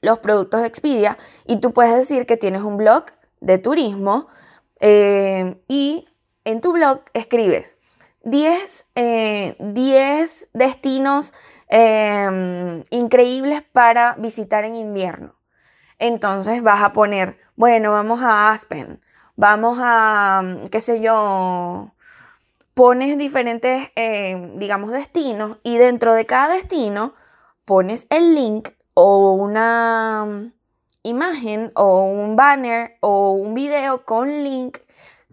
los 0.00 0.18
productos 0.18 0.60
de 0.60 0.66
Expedia. 0.66 1.18
Y 1.46 1.60
tú 1.60 1.72
puedes 1.72 1.94
decir 1.94 2.26
que 2.26 2.36
tienes 2.36 2.62
un 2.62 2.76
blog 2.76 3.04
de 3.40 3.58
turismo 3.58 4.28
eh, 4.80 5.60
y 5.68 6.08
en 6.44 6.60
tu 6.60 6.72
blog 6.72 7.02
escribes 7.12 7.76
10, 8.22 8.86
eh, 8.96 9.56
destinos 10.52 11.32
em, 11.68 12.82
increíbles 12.90 13.62
para 13.72 14.14
visitar 14.18 14.64
en 14.64 14.74
invierno. 14.74 15.34
Entonces 15.98 16.62
vas 16.62 16.82
a 16.82 16.92
poner, 16.92 17.38
bueno, 17.56 17.92
vamos 17.92 18.22
a 18.22 18.50
Aspen, 18.50 19.00
vamos 19.36 19.78
a, 19.80 20.42
qué 20.70 20.80
sé 20.80 21.00
yo, 21.00 21.92
pones 22.74 23.18
diferentes, 23.18 23.90
em, 23.96 24.58
digamos, 24.58 24.92
destinos 24.92 25.58
y 25.62 25.76
dentro 25.76 26.14
de 26.14 26.26
cada 26.26 26.54
destino 26.54 27.14
pones 27.64 28.06
el 28.10 28.34
link 28.34 28.70
o 28.94 29.32
una 29.32 30.52
imagen 31.02 31.72
o 31.74 32.04
un 32.04 32.36
banner 32.36 32.96
o 33.00 33.32
un 33.32 33.54
video 33.54 34.04
con 34.04 34.44
link, 34.44 34.78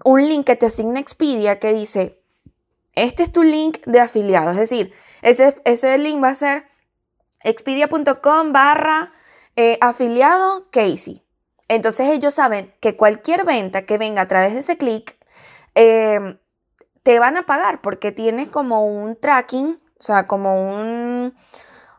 un 0.03 0.27
link 0.27 0.45
que 0.45 0.55
te 0.55 0.67
asigna 0.67 0.99
Expedia 0.99 1.59
que 1.59 1.73
dice, 1.73 2.21
este 2.95 3.23
es 3.23 3.31
tu 3.31 3.43
link 3.43 3.79
de 3.85 3.99
afiliado. 3.99 4.51
Es 4.51 4.57
decir, 4.57 4.93
ese, 5.21 5.59
ese 5.65 5.97
link 5.97 6.23
va 6.23 6.29
a 6.29 6.35
ser 6.35 6.67
expedia.com 7.43 8.51
barra 8.51 9.11
eh, 9.55 9.77
afiliado 9.81 10.69
Casey. 10.71 11.23
Entonces 11.67 12.09
ellos 12.09 12.33
saben 12.33 12.73
que 12.79 12.95
cualquier 12.95 13.45
venta 13.45 13.85
que 13.85 13.97
venga 13.97 14.21
a 14.21 14.27
través 14.27 14.53
de 14.53 14.59
ese 14.59 14.77
clic, 14.77 15.17
em, 15.75 16.37
te 17.03 17.19
van 17.19 17.37
a 17.37 17.45
pagar 17.45 17.81
porque 17.81 18.11
tienes 18.11 18.49
como 18.49 18.85
un 18.85 19.15
tracking, 19.15 19.77
o 19.99 20.03
sea, 20.03 20.27
como 20.27 20.61
un, 20.61 21.33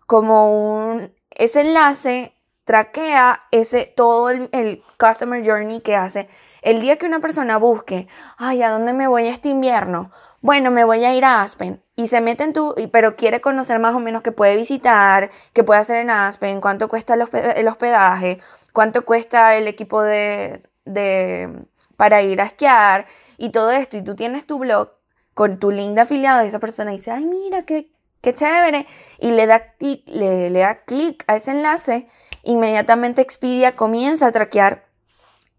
como 0.07 0.85
un, 0.85 1.13
ese 1.39 1.63
enlace 1.63 2.35
traquea 2.65 3.45
ese, 3.51 3.87
todo 3.87 4.29
el, 4.29 4.85
customer 4.99 5.43
journey 5.43 5.81
que 5.81 5.97
hace. 5.97 6.29
El 6.61 6.81
día 6.81 6.97
que 6.99 7.07
una 7.07 7.21
persona 7.21 7.57
busque, 7.57 8.09
ay, 8.37 8.63
¿a 8.63 8.71
dónde 8.71 8.93
me 8.93 9.07
voy 9.07 9.29
este 9.29 9.49
invierno? 9.49 10.11
Bueno, 10.43 10.71
me 10.71 10.85
voy 10.85 11.05
a 11.05 11.15
ir 11.15 11.25
a 11.25 11.43
Aspen 11.43 11.83
y 11.97 12.09
se 12.09 12.21
mete 12.21 12.45
en 12.45 12.53
tu, 12.53 12.75
pero 12.93 13.17
quiere 13.17 13.41
conocer 13.41 13.79
más 13.79 13.95
o 13.95 14.01
menos 14.01 14.23
qué 14.23 14.33
puede 14.33 14.57
visitar, 14.57 15.31
qué 15.55 15.65
puede 15.65 15.81
hacer 15.81 15.97
en 15.97 16.11
Aspen, 16.11 16.61
cuánto 16.61 16.89
cuesta 16.89 17.15
el 17.15 17.69
hospedaje, 17.69 18.41
cuánto 18.73 19.05
cuesta 19.05 19.57
el 19.57 19.67
equipo 19.67 20.03
de, 20.03 20.63
de, 20.85 21.65
para 21.97 22.21
ir 22.23 22.41
a 22.41 22.45
esquiar 22.45 23.07
y 23.39 23.51
todo 23.51 23.71
esto. 23.71 23.97
Y 23.97 24.03
tú 24.03 24.15
tienes 24.15 24.47
tu 24.47 24.59
blog 24.59 24.91
con 25.35 25.59
tu 25.59 25.71
link 25.71 25.95
de 25.95 26.03
afiliado 26.03 26.45
y 26.45 26.49
esa 26.49 26.59
persona 26.59 26.91
dice, 26.91 27.13
ay, 27.13 27.25
mira, 27.25 27.63
qué, 27.63 27.91
qué 28.21 28.35
chévere. 28.35 28.87
Y 29.19 29.31
le 29.31 29.47
da, 29.47 29.75
le, 29.79 30.51
da 30.51 30.83
clic 30.85 31.25
a 31.27 31.37
ese 31.37 31.53
enlace 31.53 32.09
inmediatamente 32.43 33.23
Expedia 33.23 33.77
comienza 33.77 34.27
a 34.27 34.33
traquear 34.33 34.87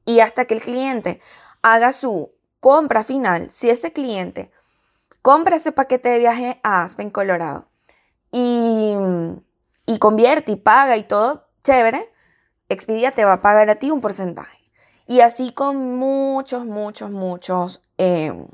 y 0.05 0.21
hasta 0.21 0.45
que 0.45 0.55
el 0.55 0.61
cliente 0.61 1.21
haga 1.61 1.91
su 1.91 2.33
compra 2.59 3.03
final, 3.03 3.49
si 3.49 3.69
ese 3.69 3.93
cliente 3.93 4.51
compra 5.21 5.57
ese 5.57 5.71
paquete 5.71 6.09
de 6.09 6.17
viaje 6.19 6.59
a 6.63 6.83
Aspen, 6.83 7.09
Colorado, 7.09 7.69
y, 8.31 8.95
y 9.85 9.99
convierte 9.99 10.53
y 10.53 10.55
paga 10.55 10.97
y 10.97 11.03
todo, 11.03 11.47
chévere, 11.63 12.11
Expedia 12.69 13.11
te 13.11 13.25
va 13.25 13.33
a 13.33 13.41
pagar 13.41 13.69
a 13.69 13.75
ti 13.75 13.91
un 13.91 14.01
porcentaje. 14.01 14.59
Y 15.07 15.21
así 15.21 15.51
con 15.51 15.97
muchos, 15.97 16.65
muchos, 16.65 17.09
muchos, 17.09 17.81
em, 17.97 18.45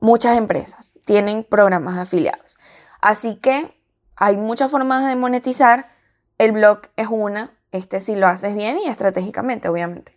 muchas 0.00 0.36
empresas 0.36 0.94
tienen 1.06 1.44
programas 1.44 1.94
de 1.94 2.02
afiliados. 2.02 2.58
Así 3.02 3.34
que 3.36 3.78
hay 4.16 4.38
muchas 4.38 4.70
formas 4.70 5.06
de 5.06 5.16
monetizar 5.16 5.90
el 6.38 6.52
blog 6.52 6.80
es 6.96 7.08
una, 7.08 7.52
este 7.72 8.00
si 8.00 8.14
lo 8.14 8.26
haces 8.26 8.54
bien 8.54 8.78
y 8.78 8.88
estratégicamente, 8.88 9.68
obviamente. 9.68 10.16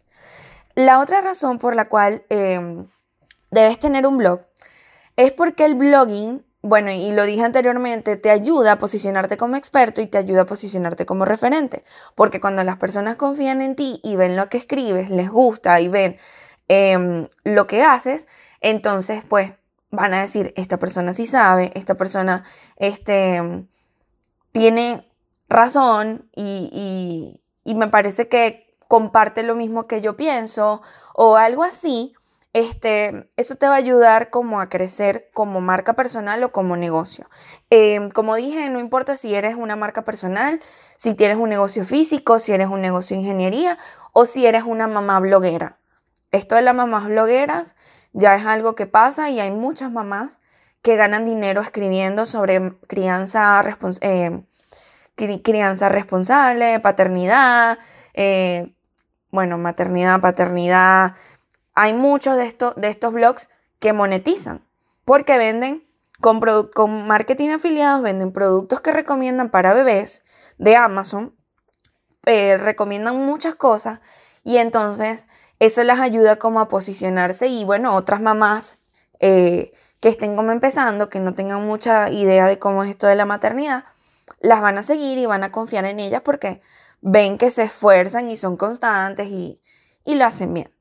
La 0.76 1.00
otra 1.00 1.21
razón 1.21 1.58
por 1.58 1.76
la 1.76 1.89
cual 1.89 2.24
em, 2.30 2.88
debes 3.52 3.80
tener 3.80 4.08
un 4.08 4.17
blog 4.17 4.41
es 5.17 5.32
porque 5.34 5.65
el 5.65 5.76
blogging 5.76 6.45
bueno, 6.67 6.89
y 6.89 7.12
lo 7.12 7.26
dije 7.26 7.43
anteriormente, 7.43 8.17
te 8.17 8.32
ayuda 8.32 8.71
a 8.71 8.78
posicionarte 8.80 9.38
como 9.38 9.56
experto 9.56 10.02
y 10.02 10.08
te 10.08 10.17
ayuda 10.17 10.41
a 10.41 10.45
posicionarte 10.45 11.06
como 11.06 11.24
referente. 11.24 11.84
Porque 12.15 12.41
cuando 12.41 12.63
las 12.63 12.78
personas 12.78 13.17
confían 13.17 13.62
en 13.62 13.76
ti 13.76 14.00
y 14.04 14.15
ven 14.15 14.36
lo 14.36 14.50
que 14.50 14.58
escribes, 14.58 15.12
les 15.12 15.30
gusta 15.30 15.80
y 15.80 15.89
ven 15.89 16.17
em, 16.67 17.28
lo 17.43 17.67
que 17.67 17.84
haces, 17.84 18.28
entonces 18.62 19.24
pues 19.30 19.54
van 19.91 20.13
a 20.13 20.21
decir, 20.21 20.54
esta 20.56 20.78
persona 20.78 21.13
sí 21.13 21.26
sabe, 21.26 21.71
esta 21.76 21.95
persona 21.95 22.43
este, 22.78 23.67
tiene 24.52 25.10
razón 25.48 26.30
y, 26.36 27.41
y 27.63 27.76
me 27.76 27.88
parece 27.88 28.28
que 28.28 28.76
comparte 28.88 29.43
lo 29.43 29.56
mismo 29.56 29.88
que 29.88 30.02
yo 30.02 30.15
pienso 30.15 30.82
o 31.13 31.38
algo 31.38 31.63
así 31.63 32.15
este, 32.56 33.30
eso 33.36 33.58
te 33.58 33.67
va 33.67 33.74
a 33.74 33.80
ayudar 33.80 34.30
como 34.30 34.62
a 34.62 34.69
crecer 34.69 35.30
como 35.34 35.60
marca 35.60 35.91
personal 35.91 36.41
o 36.41 36.54
como 36.54 36.78
negocio. 36.78 37.30
Em, 37.69 38.10
como 38.10 38.34
dije, 38.36 38.69
no 38.69 38.80
importa 38.80 39.17
si 39.17 39.36
eres 39.36 39.56
una 39.56 39.76
marca 39.76 40.06
personal, 40.06 40.62
si 40.95 41.15
tienes 41.15 41.36
un 41.36 41.50
negocio 41.50 41.84
físico, 41.84 42.39
si 42.39 42.54
eres 42.54 42.69
un 42.69 42.80
negocio 42.80 43.17
de 43.17 43.24
ingeniería 43.24 43.78
o 44.13 44.24
si 44.24 44.45
eres 44.45 44.63
una 44.63 44.88
mamá 44.88 45.19
bloguera. 45.19 45.80
Esto 46.32 46.56
de 46.56 46.62
las 46.62 46.74
mamás 46.74 47.08
blogueras 47.08 47.76
ya 48.15 48.34
es 48.36 48.45
algo 48.45 48.75
que 48.75 48.88
pasa 48.88 49.30
y 49.30 49.41
hay 49.41 49.51
muchas 49.51 49.91
mamás 49.91 50.39
que 50.82 50.95
ganan 50.95 51.25
dinero 51.25 51.62
escribiendo 51.62 52.25
sobre 52.25 52.78
crianza, 52.88 53.62
eh, 54.01 54.41
crianza 55.15 55.89
responsable, 55.89 56.80
paternidad, 56.80 57.78
eh, 58.13 58.73
bueno, 59.32 59.58
maternidad, 59.58 60.21
paternidad, 60.21 61.15
hay 61.73 61.93
muchos 61.93 62.38
de, 62.38 62.45
estos, 62.45 62.73
de 62.78 62.88
estos 62.88 63.13
blogs 63.13 63.49
que 63.80 63.91
monetizan 63.91 64.65
porque 65.04 65.38
venden 65.38 65.86
con, 66.21 66.39
con 66.73 67.08
marketing 67.08 67.49
afiliados, 67.49 68.01
venden 68.01 68.32
productos 68.32 68.80
que 68.80 68.93
recomiendan 68.93 69.49
para 69.49 69.73
bebés 69.73 70.23
de 70.58 70.78
Amazon, 70.78 71.36
eh, 72.25 72.56
recomiendan 72.56 73.17
muchas 73.17 73.56
cosas 73.56 73.99
y 74.41 74.58
entonces 74.58 75.28
eso 75.60 75.84
les 75.84 76.00
ayuda 76.00 76.38
como 76.38 76.60
a 76.60 76.68
posicionarse 76.68 77.48
y 77.48 77.63
bueno, 77.63 77.96
otras 77.96 78.22
mamás 78.22 78.78
eh, 79.20 79.74
que 80.00 80.10
estén 80.10 80.36
como 80.36 80.52
empezando, 80.52 81.10
que 81.10 81.20
no 81.20 81.34
tengan 81.34 81.65
mucha 81.65 82.10
idea 82.10 82.46
de 82.46 82.60
cómo 82.60 82.84
es 82.84 82.89
esto 82.89 83.08
de 83.08 83.15
la 83.15 83.26
maternidad, 83.26 83.86
las 84.39 84.62
van 84.62 84.78
a 84.78 84.84
seguir 84.84 85.18
y 85.18 85.26
van 85.26 85.44
a 85.44 85.52
confiar 85.52 85.86
en 85.86 86.00
ellas 86.00 86.22
porque 86.22 86.62
ven 87.02 87.38
que 87.38 87.50
se 87.50 87.63
esfuerzan 87.63 88.30
y 88.30 88.38
son 88.38 88.58
constantes 88.58 89.30
y, 89.30 89.62
y 90.04 90.15
lo 90.15 90.26
hacen 90.26 90.54
bien. 90.54 90.72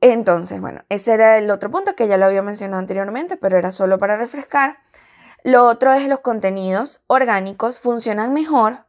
Entonces, 0.00 0.60
bueno, 0.60 0.84
ese 0.90 1.14
era 1.14 1.38
el 1.38 1.50
otro 1.50 1.70
punto 1.70 1.94
que 1.94 2.08
ya 2.08 2.18
lo 2.18 2.26
había 2.26 2.42
mencionado 2.42 2.78
anteriormente, 2.78 3.36
pero 3.36 3.56
era 3.56 3.72
solo 3.72 3.96
para 3.98 4.16
refrescar. 4.16 4.78
Lo 5.44 5.64
otro 5.64 5.92
es 5.92 6.06
los 6.08 6.20
contenidos 6.20 7.02
orgánicos 7.06 7.78
funcionan 7.78 8.32
mejor 8.32 8.84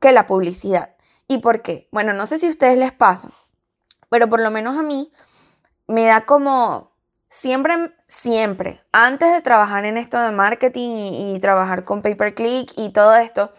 que 0.00 0.12
la 0.12 0.26
publicidad. 0.26 0.96
¿Y 1.28 1.38
por 1.38 1.62
qué? 1.62 1.88
Bueno, 1.92 2.12
no 2.12 2.26
sé 2.26 2.38
si 2.38 2.46
a 2.46 2.50
ustedes 2.50 2.76
les 2.76 2.92
pasa, 2.92 3.30
pero 4.14 4.28
por 4.28 4.38
lo 4.38 4.52
menos 4.52 4.78
a 4.78 4.82
mí 4.82 5.10
me 5.88 6.06
da 6.06 6.24
como 6.24 6.92
siempre, 7.26 7.92
siempre, 8.06 8.80
antes 8.92 9.32
de 9.32 9.40
trabajar 9.40 9.84
en 9.86 9.96
esto 9.96 10.20
de 10.20 10.30
marketing 10.30 10.92
y, 10.92 11.34
y 11.34 11.40
trabajar 11.40 11.82
con 11.82 12.00
pay 12.00 12.14
per 12.14 12.32
click 12.36 12.70
y 12.76 12.92
todo 12.92 13.16
esto, 13.16 13.52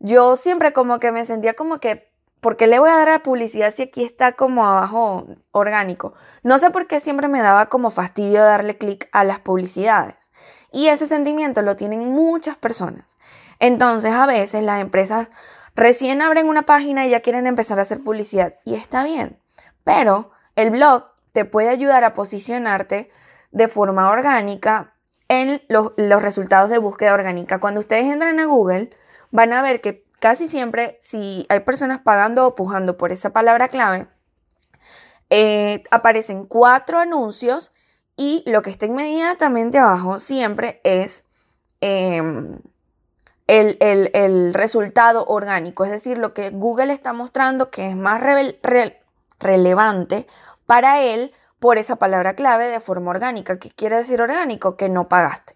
yo 0.00 0.34
siempre 0.34 0.72
como 0.72 0.98
que 0.98 1.12
me 1.12 1.24
sentía 1.24 1.54
como 1.54 1.78
que 1.78 2.10
¿por 2.40 2.56
qué 2.56 2.66
le 2.66 2.80
voy 2.80 2.90
a 2.90 2.96
dar 2.96 3.10
a 3.10 3.22
publicidad 3.22 3.70
si 3.70 3.82
aquí 3.82 4.02
está 4.02 4.32
como 4.32 4.66
abajo 4.66 5.28
orgánico? 5.52 6.14
No 6.42 6.58
sé 6.58 6.70
por 6.70 6.88
qué 6.88 6.98
siempre 6.98 7.28
me 7.28 7.42
daba 7.42 7.66
como 7.66 7.90
fastidio 7.90 8.42
darle 8.42 8.76
clic 8.76 9.08
a 9.12 9.22
las 9.22 9.38
publicidades. 9.38 10.32
Y 10.72 10.88
ese 10.88 11.06
sentimiento 11.06 11.62
lo 11.62 11.76
tienen 11.76 12.10
muchas 12.12 12.56
personas. 12.56 13.18
Entonces 13.60 14.12
a 14.12 14.26
veces 14.26 14.64
las 14.64 14.80
empresas 14.80 15.30
recién 15.76 16.22
abren 16.22 16.48
una 16.48 16.62
página 16.62 17.06
y 17.06 17.10
ya 17.10 17.20
quieren 17.20 17.46
empezar 17.46 17.78
a 17.78 17.82
hacer 17.82 18.02
publicidad. 18.02 18.54
Y 18.64 18.74
está 18.74 19.04
bien. 19.04 19.40
Pero 19.86 20.32
el 20.56 20.70
blog 20.70 21.04
te 21.30 21.44
puede 21.44 21.68
ayudar 21.68 22.02
a 22.02 22.12
posicionarte 22.12 23.08
de 23.52 23.68
forma 23.68 24.10
orgánica 24.10 24.94
en 25.28 25.62
los, 25.68 25.92
resultados 25.96 26.70
de 26.70 26.78
búsqueda 26.78 27.14
orgánica. 27.14 27.60
Cuando 27.60 27.78
ustedes 27.78 28.06
entran 28.06 28.40
a 28.40 28.46
Google, 28.46 28.90
van 29.30 29.52
a 29.52 29.62
ver 29.62 29.80
que 29.80 30.04
casi 30.18 30.48
siempre, 30.48 30.96
si 31.00 31.46
hay 31.48 31.60
personas 31.60 32.00
pagando 32.00 32.48
o 32.48 32.56
pujando 32.56 32.96
por 32.96 33.12
esa 33.12 33.30
palabra 33.32 33.68
clave, 33.68 34.08
eh, 35.30 35.84
aparecen 35.92 36.46
cuatro 36.46 36.98
anuncios 36.98 37.70
y 38.16 38.42
lo 38.44 38.62
que 38.62 38.70
está 38.70 38.86
inmediatamente 38.86 39.78
abajo 39.78 40.18
siempre 40.18 40.80
es 40.82 41.26
em, 41.80 42.58
el, 43.46 44.52
resultado 44.52 45.26
orgánico, 45.26 45.84
es 45.84 45.92
decir, 45.92 46.18
lo 46.18 46.34
que 46.34 46.50
Google 46.50 46.92
está 46.92 47.12
mostrando 47.12 47.70
que 47.70 47.88
es 47.88 47.94
más 47.94 48.20
relevante 49.38 50.26
para 50.66 51.02
él 51.02 51.32
por 51.58 51.78
esa 51.78 51.96
palabra 51.96 52.34
clave 52.34 52.68
de 52.68 52.80
forma 52.80 53.10
orgánica. 53.10 53.58
¿Qué 53.58 53.70
quiere 53.70 53.96
decir 53.96 54.20
orgánico? 54.20 54.76
Que 54.76 54.88
no 54.88 55.08
pagaste. 55.08 55.54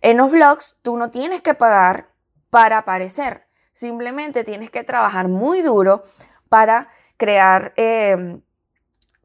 En 0.00 0.16
los 0.16 0.30
blogs 0.30 0.76
tú 0.82 0.96
no 0.96 1.10
tienes 1.10 1.42
que 1.42 1.54
pagar 1.54 2.08
para 2.50 2.78
aparecer. 2.78 3.46
Simplemente 3.72 4.44
tienes 4.44 4.70
que 4.70 4.84
trabajar 4.84 5.28
muy 5.28 5.62
duro 5.62 6.02
para 6.48 6.88
crear 7.16 7.72
em, 7.76 8.42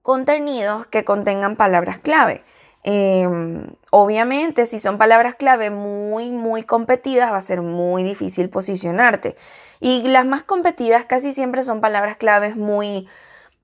contenidos 0.02 0.88
que 0.88 1.04
contengan 1.04 1.56
palabras 1.56 1.98
clave. 1.98 2.44
Em, 2.84 3.76
obviamente, 3.92 4.66
si 4.66 4.80
son 4.80 4.98
palabras 4.98 5.36
clave 5.36 5.70
muy, 5.70 6.32
muy 6.32 6.64
competidas, 6.64 7.34
va 7.34 7.38
a 7.38 7.42
ser 7.42 7.62
muy 7.62 8.04
difícil 8.04 8.50
posicionarte. 8.50 9.36
Y 9.82 10.08
las 10.08 10.26
más 10.26 10.44
competidas 10.44 11.06
casi 11.06 11.34
siempre 11.34 11.64
son 11.64 11.82
palabras 11.82 12.16
claves 12.16 12.56
muy 12.56 13.10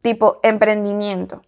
tipo 0.03 0.39
emprendimiento. 0.43 1.41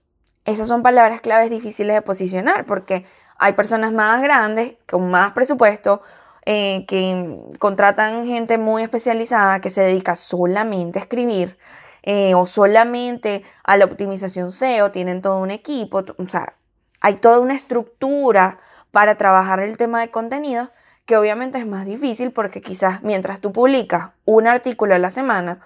Esas 0.46 0.68
son 0.68 0.82
palabras 0.82 1.22
claves 1.22 1.52
difíciles 1.52 1.94
de 1.94 2.02
posicionar 2.02 2.65
porque 2.65 3.06
hay 3.38 3.54
personas 3.54 3.91
más 3.91 4.22
grandes, 4.24 4.78
con 4.88 5.12
más 5.12 5.34
presupuesto 5.34 6.02
eh, 6.46 6.86
que 6.88 7.44
contratan 7.60 8.26
gente 8.26 8.58
muy 8.58 8.82
especializada 8.82 9.60
que 9.60 9.70
se 9.70 9.82
dedica 9.82 10.15
solamente 10.15 11.00
a 11.00 11.02
escribir 11.04 11.58
eh, 12.04 12.34
o 12.34 12.46
solamente 12.46 13.44
a 13.63 13.78
la 13.78 13.86
optimización 13.86 14.52
SEO, 14.52 14.91
tienen 14.91 15.22
todo 15.22 15.39
un 15.39 15.52
equipo, 15.52 16.04
o 16.18 16.28
sea, 16.28 16.54
hay 17.02 17.15
toda 17.15 17.39
una 17.39 17.56
estructura 17.56 18.60
para 18.91 19.18
trabajar 19.18 19.60
el 19.60 19.76
tema 19.76 20.00
de 20.00 20.12
contenido 20.12 20.70
que 21.06 21.18
obviamente 21.18 21.58
es 21.58 21.68
más 21.68 21.86
difícil 21.86 22.32
porque 22.32 22.62
quizás 22.62 23.04
mientras 23.04 23.41
tú 23.41 23.52
publicas 23.52 24.12
un 24.24 24.48
artículo 24.48 24.96
a 24.96 25.00
la 25.00 25.12
semana, 25.12 25.60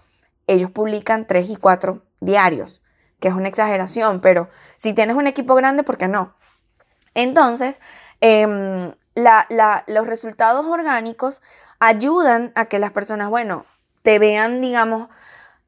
ellos 0.48 0.72
publican 0.72 1.28
tres 1.28 1.50
y 1.50 1.56
cuatro 1.56 2.02
diarios, 2.22 2.82
que 3.20 3.28
es 3.28 3.34
una 3.34 3.48
exageración, 3.48 4.22
pero 4.22 4.50
si 4.76 4.94
tienes 4.94 5.16
un 5.16 5.28
equipo 5.28 5.56
grande, 5.56 5.84
¿por 5.84 5.98
qué 5.98 6.08
no? 6.08 6.36
Entonces, 7.14 7.82
em, 8.22 8.94
los 9.16 10.08
resultados 10.08 10.66
orgánicos 10.66 11.42
ayudan 11.80 12.52
a 12.56 12.66
que 12.66 12.80
las 12.80 12.92
personas, 12.92 13.30
bueno, 13.30 13.66
te 14.04 14.20
vean, 14.20 14.62
digamos, 14.62 15.10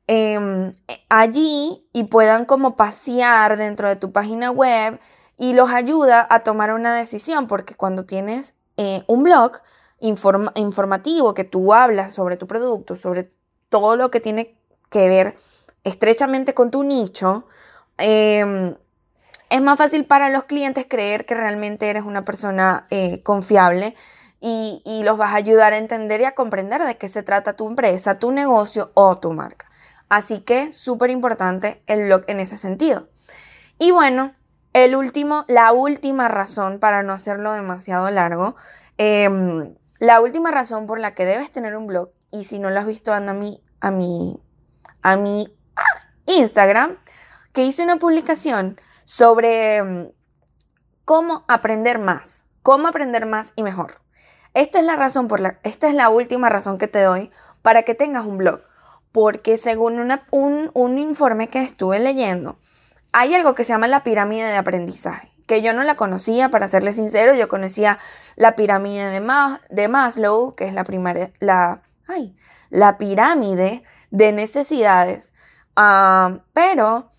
em, 0.07 0.71
allí 1.09 1.87
y 1.93 2.05
puedan 2.05 2.45
como 2.45 2.75
pasear 2.75 3.57
dentro 3.57 3.89
de 3.89 3.95
tu 3.95 4.11
página 4.11 4.51
web 4.51 4.99
y 5.37 5.53
los 5.53 5.71
ayuda 5.71 6.25
a 6.29 6.41
tomar 6.41 6.73
una 6.73 6.95
decisión, 6.95 7.47
porque 7.47 7.75
cuando 7.75 8.05
tienes 8.05 8.55
eh, 8.77 9.03
un 9.07 9.23
blog 9.23 9.57
informativo 9.99 11.33
que 11.33 11.43
tú 11.43 11.73
hablas 11.73 12.13
sobre 12.13 12.37
tu 12.37 12.47
producto, 12.47 12.95
sobre 12.95 13.31
todo 13.69 13.95
lo 13.95 14.09
que 14.09 14.19
tiene 14.19 14.57
que 14.89 15.07
ver 15.07 15.35
estrechamente 15.83 16.53
con 16.53 16.71
tu 16.71 16.83
nicho, 16.83 17.47
eh, 17.97 18.75
es 19.51 19.61
más 19.61 19.77
fácil 19.77 20.05
para 20.05 20.29
los 20.29 20.45
clientes 20.45 20.85
creer 20.87 21.25
que 21.25 21.35
realmente 21.35 21.89
eres 21.89 22.03
una 22.03 22.23
persona 22.23 22.87
eh, 22.89 23.21
confiable 23.21 23.95
y, 24.39 25.01
los 25.03 25.17
vas 25.17 25.33
a 25.33 25.35
ayudar 25.35 25.73
a 25.73 25.77
entender 25.77 26.21
y 26.21 26.23
a 26.23 26.35
comprender 26.35 26.81
de 26.83 26.97
qué 26.97 27.09
se 27.09 27.21
trata 27.21 27.57
tu 27.57 27.67
empresa, 27.67 28.17
tu 28.17 28.31
negocio 28.31 28.91
o 28.93 29.17
tu 29.17 29.33
marca. 29.33 29.69
Así 30.07 30.39
que 30.39 30.71
súper 30.71 31.09
importante 31.09 31.83
el 31.85 32.05
blog 32.05 32.23
en 32.27 32.39
ese 32.39 32.55
sentido. 32.55 33.09
Y 33.77 33.91
bueno, 33.91 34.31
el 34.71 34.95
último, 34.95 35.43
la 35.49 35.73
última 35.73 36.29
razón 36.29 36.79
para 36.79 37.03
no 37.03 37.11
hacerlo 37.11 37.51
demasiado 37.51 38.09
largo, 38.09 38.55
em, 38.97 39.75
la 39.99 40.21
última 40.21 40.49
razón 40.49 40.87
por 40.87 40.97
la 40.97 41.13
que 41.13 41.25
debes 41.25 41.51
tener 41.51 41.75
un 41.75 41.87
blog, 41.87 42.11
y 42.31 42.45
si 42.45 42.57
no 42.57 42.69
lo 42.69 42.79
has 42.79 42.85
visto, 42.85 43.13
anda 43.13 43.31
a 43.33 43.35
mi, 43.35 43.61
a 43.81 43.91
mi, 43.91 44.39
a 45.01 45.17
mi 45.17 45.53
Instagram, 46.25 46.97
que 47.53 47.63
hice 47.63 47.83
una 47.83 47.97
publicación 47.97 48.79
sobre 49.03 49.83
mm, 49.83 50.07
cómo 51.05 51.43
aprender 51.47 51.99
más, 51.99 52.45
cómo 52.61 52.87
aprender 52.87 53.25
más 53.25 53.53
y 53.55 53.63
mejor. 53.63 54.01
Esta 54.53 54.79
es 54.79 54.85
la 54.85 54.95
razón 54.95 55.27
por 55.27 55.39
la, 55.39 55.59
esta 55.63 55.87
es 55.87 55.93
la 55.93 56.09
última 56.09 56.49
razón 56.49 56.77
que 56.77 56.87
te 56.87 57.01
doy 57.01 57.31
para 57.61 57.83
que 57.83 57.95
tengas 57.95 58.25
un 58.25 58.37
blog, 58.37 58.61
porque 59.11 59.57
según 59.57 59.99
un, 60.31 60.71
un 60.73 60.97
informe 60.97 61.47
que 61.47 61.61
estuve 61.61 61.99
leyendo, 61.99 62.57
hay 63.11 63.33
algo 63.35 63.55
que 63.55 63.63
se 63.63 63.73
llama 63.73 63.87
la 63.87 64.03
pirámide 64.03 64.45
de 64.45 64.57
aprendizaje. 64.57 65.29
que 65.47 65.61
yo 65.61 65.73
no 65.73 65.83
la 65.83 65.95
conocía, 65.95 66.49
para 66.49 66.69
serle 66.69 66.93
sincero, 66.93 67.33
yo 67.33 67.49
conocía 67.49 67.99
la 68.37 68.55
pirámide 68.55 69.05
de, 69.07 69.19
de 69.69 69.87
Maslow, 69.89 70.55
que 70.55 70.65
es 70.65 70.73
la, 70.73 70.85
primaria, 70.85 71.31
la, 71.39 71.81
ay, 72.07 72.37
la 72.69 72.97
pirámide 72.97 73.83
de 74.11 74.31
necesidades, 74.31 75.33
ah, 75.75 76.39
pero 76.53 77.09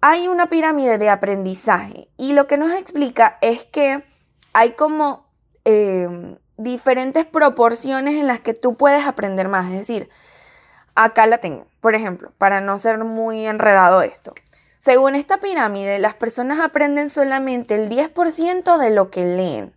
hay 0.00 0.28
una 0.28 0.48
pirámide 0.48 0.98
de 0.98 1.10
aprendizaje 1.10 2.08
y 2.16 2.32
lo 2.32 2.46
que 2.46 2.56
nos 2.56 2.72
explica 2.72 3.38
es 3.40 3.64
que 3.64 4.04
hay 4.52 4.72
como 4.72 5.26
em, 5.64 6.36
diferentes 6.56 7.24
proporciones 7.24 8.14
en 8.14 8.26
las 8.26 8.40
que 8.40 8.54
tú 8.54 8.76
puedes 8.76 9.06
aprender 9.06 9.48
más. 9.48 9.66
Es 9.70 9.78
decir, 9.78 10.10
acá 10.94 11.26
la 11.26 11.38
tengo, 11.38 11.66
por 11.80 11.94
ejemplo, 11.94 12.32
para 12.36 12.60
no 12.60 12.78
ser 12.78 12.98
muy 12.98 13.46
enredado 13.46 14.02
esto. 14.02 14.34
Según 14.78 15.14
esta 15.14 15.38
pirámide, 15.38 16.00
las 16.00 16.14
personas 16.14 16.58
aprenden 16.58 17.08
solamente 17.08 17.76
el 17.76 17.88
10% 17.88 18.78
de 18.78 18.90
lo 18.90 19.10
que 19.10 19.24
leen. 19.24 19.72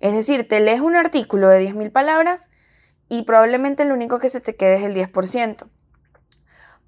Es 0.00 0.12
decir, 0.12 0.46
te 0.46 0.60
lees 0.60 0.82
un 0.82 0.96
artículo 0.96 1.48
de 1.48 1.66
10.000 1.66 1.90
palabras 1.90 2.50
y 3.08 3.22
probablemente 3.22 3.86
lo 3.86 3.94
único 3.94 4.18
que 4.18 4.28
se 4.28 4.40
te 4.40 4.56
quede 4.56 4.76
es 4.76 4.84
el 4.84 4.94
10%. 4.94 5.66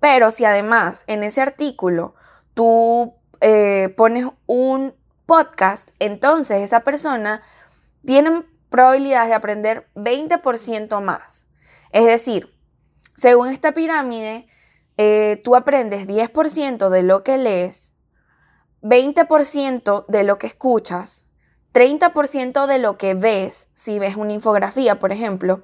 Pero 0.03 0.33
si 0.33 0.45
además 0.45 1.05
en 1.07 1.23
ese 1.23 1.41
artículo 1.41 2.17
tú 2.55 3.15
eh, 3.41 3.95
pones 3.97 4.27
un 4.47 4.97
podcast, 5.27 5.91
entonces 6.01 6.61
esa 6.61 6.81
persona 6.81 7.41
tiene 8.05 8.45
probabilidades 8.69 9.29
de 9.29 9.35
aprender 9.37 9.89
20% 9.95 11.01
más. 11.01 11.47
Es 11.93 12.05
decir, 12.05 12.53
según 13.15 13.51
esta 13.51 13.75
pirámide, 13.75 14.49
eh, 14.97 15.41
tú 15.45 15.55
aprendes 15.55 16.09
10% 16.09 16.89
de 16.89 17.03
lo 17.05 17.23
que 17.23 17.39
lees, 17.39 17.95
20% 18.83 20.05
de 20.09 20.25
lo 20.25 20.37
que 20.39 20.49
escuchas, 20.49 21.27
30% 21.73 22.67
de 22.67 22.79
lo 22.79 22.99
que 22.99 23.15
ves, 23.15 23.71
si 23.73 24.01
ves 24.01 24.17
una 24.17 24.33
infografía, 24.33 24.99
por 24.99 25.13
ejemplo, 25.13 25.63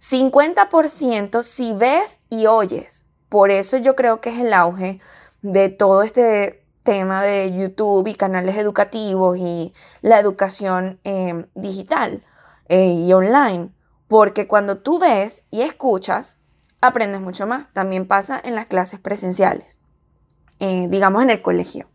50% 0.00 1.42
si 1.42 1.74
ves 1.74 2.20
y 2.30 2.46
oyes. 2.46 3.04
Por 3.34 3.50
eso 3.50 3.78
yo 3.78 3.96
creo 3.96 4.20
que 4.20 4.30
es 4.30 4.38
el 4.38 4.52
auge 4.54 5.00
de 5.42 5.68
todo 5.68 6.04
este 6.04 6.64
tema 6.84 7.20
de 7.20 7.52
YouTube 7.52 8.06
y 8.06 8.14
canales 8.14 8.56
educativos 8.56 9.36
y 9.38 9.74
la 10.02 10.20
educación 10.20 11.00
em, 11.02 11.46
digital 11.56 12.22
eh, 12.68 12.92
y 12.92 13.12
online. 13.12 13.70
Porque 14.06 14.46
cuando 14.46 14.78
tú 14.78 15.00
ves 15.00 15.46
y 15.50 15.62
escuchas, 15.62 16.38
aprendes 16.80 17.20
mucho 17.20 17.44
más. 17.44 17.66
También 17.72 18.06
pasa 18.06 18.40
en 18.40 18.54
las 18.54 18.66
clases 18.66 19.00
presenciales, 19.00 19.80
eh, 20.60 20.86
digamos 20.88 21.24
en 21.24 21.30
el 21.30 21.42
colegio. 21.42 21.90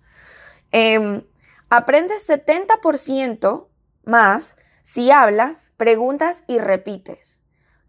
Em, 0.73 1.23
aprendes 1.69 2.27
70% 2.27 3.69
más 4.03 4.57
si 4.81 5.09
hablas, 5.09 5.71
preguntas 5.77 6.43
y 6.47 6.59
repites. 6.59 7.38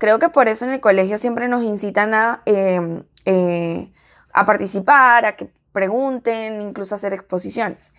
Creo 0.01 0.19
que 0.19 0.31
por 0.31 0.49
eso 0.49 0.65
en 0.65 0.73
el 0.73 0.81
colegio 0.81 1.19
siempre 1.19 1.47
nos 1.47 1.63
incitan 1.63 2.15
a, 2.15 2.41
em, 2.47 3.05
eh, 3.27 3.93
a 4.33 4.47
participar, 4.47 5.27
a 5.27 5.33
que 5.37 5.53
pregunten, 5.73 6.63
incluso 6.63 6.95
hacer 6.95 7.13
exposiciones. 7.13 7.93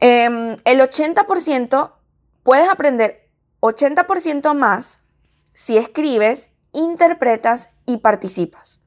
Em, 0.00 0.56
el 0.64 0.80
80% 0.80 1.92
puedes 2.42 2.68
aprender 2.68 3.30
80% 3.60 4.54
más 4.54 5.02
si 5.52 5.78
escribes, 5.78 6.50
interpretas 6.72 7.74
y 7.86 7.98
participas. 7.98 8.80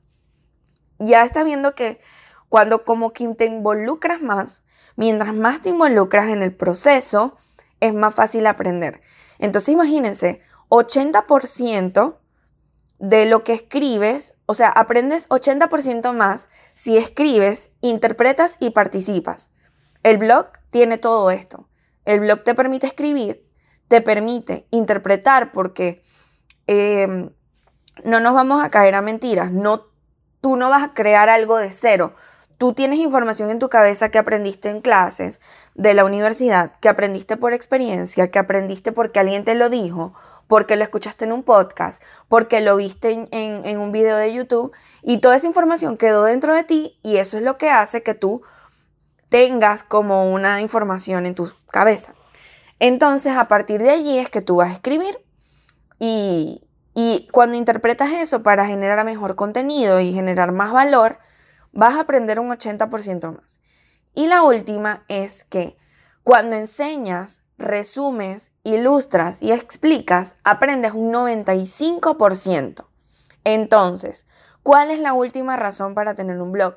Ya 1.00 1.24
estás 1.24 1.46
viendo 1.46 1.76
que 1.76 2.02
cuando 2.50 2.84
como 2.84 3.14
que 3.14 3.26
te 3.36 3.46
involucras 3.46 4.22
más, 4.22 4.66
mientras 4.98 5.34
más 5.34 5.62
te 5.62 5.70
involucras 5.70 6.28
en 6.28 6.44
el 6.44 6.54
proceso, 6.54 7.38
es 7.80 7.94
más 7.94 8.14
fácil 8.14 8.48
aprender. 8.48 9.00
Entonces 9.40 9.70
imagínense, 9.70 10.42
80% 10.68 12.20
de 13.00 13.26
lo 13.26 13.44
que 13.44 13.54
escribes, 13.54 14.38
o 14.46 14.54
sea, 14.54 14.70
aprendes 14.70 15.28
80% 15.30 16.14
más 16.14 16.50
si 16.74 16.98
escribes, 16.98 17.72
interpretas 17.82 18.58
y 18.60 18.70
participas. 18.70 19.52
El 20.04 20.18
blog 20.18 20.48
tiene 20.70 20.98
todo 20.98 21.32
esto. 21.32 21.68
El 22.06 22.22
blog 22.22 22.44
te 22.44 22.56
permite 22.56 22.88
escribir, 22.88 23.46
te 23.88 24.02
permite 24.02 24.68
interpretar 24.72 25.52
porque 25.52 26.02
em, 26.68 27.30
no 28.04 28.20
nos 28.20 28.34
vamos 28.34 28.64
a 28.64 28.70
caer 28.70 28.96
a 28.96 29.02
mentiras. 29.02 29.52
No, 29.52 29.88
tú 30.42 30.58
no 30.58 30.70
vas 30.70 30.84
a 30.84 30.94
crear 30.94 31.30
algo 31.30 31.58
de 31.58 31.72
cero. 31.72 32.16
Tú 32.58 32.74
tienes 32.74 33.00
información 33.00 33.50
en 33.50 33.60
tu 33.60 33.70
cabeza 33.70 34.10
que 34.10 34.18
aprendiste 34.18 34.70
en 34.70 34.82
clases 34.82 35.42
de 35.76 35.94
la 35.94 36.06
universidad, 36.06 36.72
que 36.80 36.90
aprendiste 36.90 37.36
por 37.36 37.54
experiencia, 37.54 38.30
que 38.30 38.40
aprendiste 38.40 38.92
porque 38.92 39.20
alguien 39.20 39.44
te 39.44 39.56
lo 39.56 39.70
dijo 39.70 40.14
porque 40.48 40.76
lo 40.76 40.84
escuchaste 40.84 41.26
en 41.26 41.34
un 41.34 41.44
podcast, 41.44 42.02
porque 42.28 42.62
lo 42.62 42.76
viste 42.76 43.28
en, 43.32 43.78
un 43.78 43.92
video 43.92 44.18
de 44.18 44.34
YouTube 44.34 44.72
y 45.02 45.20
toda 45.20 45.36
esa 45.36 45.48
información 45.48 45.98
quedó 45.98 46.24
dentro 46.24 46.54
de 46.54 46.64
ti 46.64 47.00
y 47.04 47.18
eso 47.18 47.38
es 47.38 47.44
lo 47.44 47.58
que 47.58 47.70
hace 47.70 48.04
que 48.04 48.14
tú 48.14 48.42
tengas 49.30 49.84
como 49.84 50.32
una 50.32 50.62
información 50.62 51.26
en 51.26 51.36
tu 51.36 51.52
cabeza. 51.72 52.14
Entonces, 52.80 53.36
a 53.36 53.48
partir 53.48 53.82
de 53.82 53.92
allí 53.92 54.18
es 54.20 54.30
que 54.30 54.42
tú 54.42 54.58
vas 54.58 54.70
a 54.70 54.74
escribir 54.74 55.18
y, 56.00 56.62
y 56.94 57.28
cuando 57.32 57.58
interpretas 57.58 58.12
eso 58.12 58.44
para 58.44 58.66
generar 58.66 59.04
mejor 59.06 59.36
contenido 59.36 60.00
y 60.00 60.14
generar 60.14 60.52
más 60.52 60.72
valor, 60.72 61.20
vas 61.72 61.96
a 61.96 62.02
aprender 62.02 62.40
un 62.40 62.50
80% 62.50 63.36
más. 63.36 63.60
Y 64.14 64.28
la 64.28 64.44
última 64.44 65.04
es 65.08 65.44
que 65.44 65.78
cuando 66.24 66.56
enseñas 66.56 67.43
resumes, 67.58 68.52
ilustras 68.64 69.42
y 69.42 69.52
explicas, 69.52 70.38
aprendes 70.44 70.94
un 70.94 71.12
95%. 71.14 72.86
Entonces, 73.44 74.26
¿cuál 74.64 74.92
es 74.92 75.00
la 75.00 75.14
última 75.14 75.56
razón 75.56 75.94
para 75.94 76.16
tener 76.16 76.42
un 76.42 76.52
blog? 76.52 76.76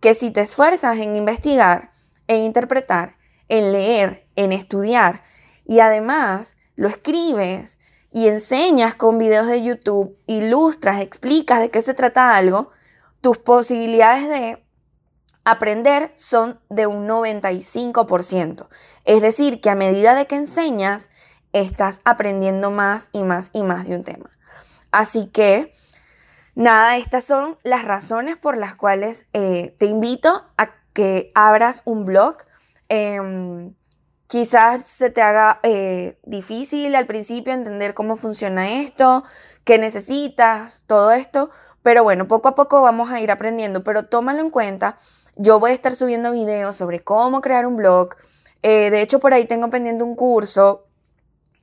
Que 0.00 0.14
si 0.14 0.30
te 0.30 0.40
esfuerzas 0.40 0.98
en 0.98 1.16
investigar, 1.16 1.92
en 2.26 2.42
interpretar, 2.42 3.16
en 3.48 3.72
leer, 3.72 4.26
en 4.36 4.52
estudiar 4.52 5.22
y 5.64 5.80
además 5.80 6.56
lo 6.76 6.88
escribes 6.88 7.78
y 8.10 8.28
enseñas 8.28 8.94
con 8.94 9.18
videos 9.18 9.46
de 9.46 9.62
YouTube, 9.62 10.16
ilustras, 10.26 11.00
explicas 11.00 11.60
de 11.60 11.70
qué 11.70 11.82
se 11.82 11.94
trata 11.94 12.36
algo, 12.36 12.70
tus 13.20 13.38
posibilidades 13.38 14.28
de 14.28 14.64
aprender 15.44 16.12
son 16.14 16.60
de 16.68 16.86
un 16.86 17.08
95%. 17.08 18.68
Es 19.04 19.20
decir, 19.20 19.60
que 19.60 19.70
a 19.70 19.74
medida 19.74 20.14
de 20.14 20.26
que 20.26 20.36
enseñas, 20.36 21.10
estás 21.52 22.00
aprendiendo 22.04 22.70
más 22.70 23.10
y 23.12 23.22
más 23.22 23.50
y 23.52 23.62
más 23.62 23.86
de 23.86 23.96
un 23.96 24.04
tema. 24.04 24.30
Así 24.90 25.26
que, 25.26 25.72
nada, 26.54 26.96
estas 26.96 27.24
son 27.24 27.58
las 27.62 27.84
razones 27.84 28.36
por 28.36 28.56
las 28.56 28.74
cuales 28.74 29.26
eh, 29.32 29.74
te 29.78 29.86
invito 29.86 30.44
a 30.58 30.70
que 30.92 31.30
abras 31.34 31.82
un 31.84 32.04
blog. 32.04 32.38
Em, 32.88 33.74
quizás 34.26 34.82
se 34.82 35.10
te 35.10 35.22
haga 35.22 35.60
eh, 35.62 36.18
difícil 36.24 36.94
al 36.94 37.06
principio 37.06 37.52
entender 37.52 37.94
cómo 37.94 38.16
funciona 38.16 38.80
esto, 38.80 39.24
qué 39.64 39.78
necesitas, 39.78 40.84
todo 40.86 41.12
esto, 41.12 41.50
pero 41.82 42.02
bueno, 42.02 42.26
poco 42.26 42.48
a 42.48 42.54
poco 42.54 42.82
vamos 42.82 43.10
a 43.10 43.20
ir 43.20 43.30
aprendiendo, 43.30 43.84
pero 43.84 44.06
tómalo 44.06 44.40
en 44.40 44.50
cuenta 44.50 44.96
yo 45.36 45.58
voy 45.58 45.72
a 45.72 45.74
estar 45.74 45.94
subiendo 45.94 46.32
videos 46.32 46.76
sobre 46.76 47.00
cómo 47.00 47.40
crear 47.40 47.66
un 47.66 47.76
blog. 47.76 48.16
Eh, 48.66 48.88
de 48.88 49.02
hecho, 49.02 49.20
por 49.20 49.34
ahí 49.34 49.44
tengo 49.44 49.68
pendiente 49.68 50.04
un 50.04 50.16
curso 50.16 50.86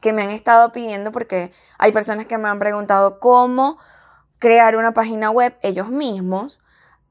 que 0.01 0.13
me 0.13 0.21
han 0.21 0.29
estado 0.29 0.71
pidiendo 0.71 1.11
porque 1.11 1.51
hay 1.79 1.91
personas 1.91 2.27
que 2.27 2.37
me 2.37 2.47
han 2.47 2.59
preguntado 2.59 3.19
cómo 3.19 3.79
crear 4.37 4.75
una 4.75 4.93
página 4.93 5.31
web 5.31 5.57
ellos 5.63 5.89
mismos. 5.89 6.61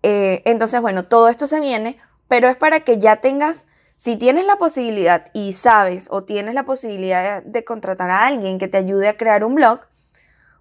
Eh, 0.04 0.42
entonces, 0.44 0.80
bueno, 0.80 1.06
todo 1.06 1.28
esto 1.28 1.48
se 1.48 1.58
viene, 1.58 1.98
pero 2.28 2.48
es 2.48 2.54
para 2.54 2.80
que 2.80 2.98
ya 2.98 3.16
tengas, 3.16 3.66
si 3.96 4.14
tienes 4.14 4.46
la 4.46 4.58
posibilidad 4.58 5.24
y 5.32 5.54
sabes 5.54 6.06
o 6.08 6.22
tienes 6.22 6.54
la 6.54 6.62
posibilidad 6.62 7.42
de 7.42 7.64
contratar 7.64 8.10
a 8.10 8.26
alguien 8.26 8.60
que 8.60 8.68
te 8.68 8.78
ayude 8.78 9.08
a 9.08 9.16
crear 9.16 9.42
un 9.42 9.56
blog, 9.56 9.80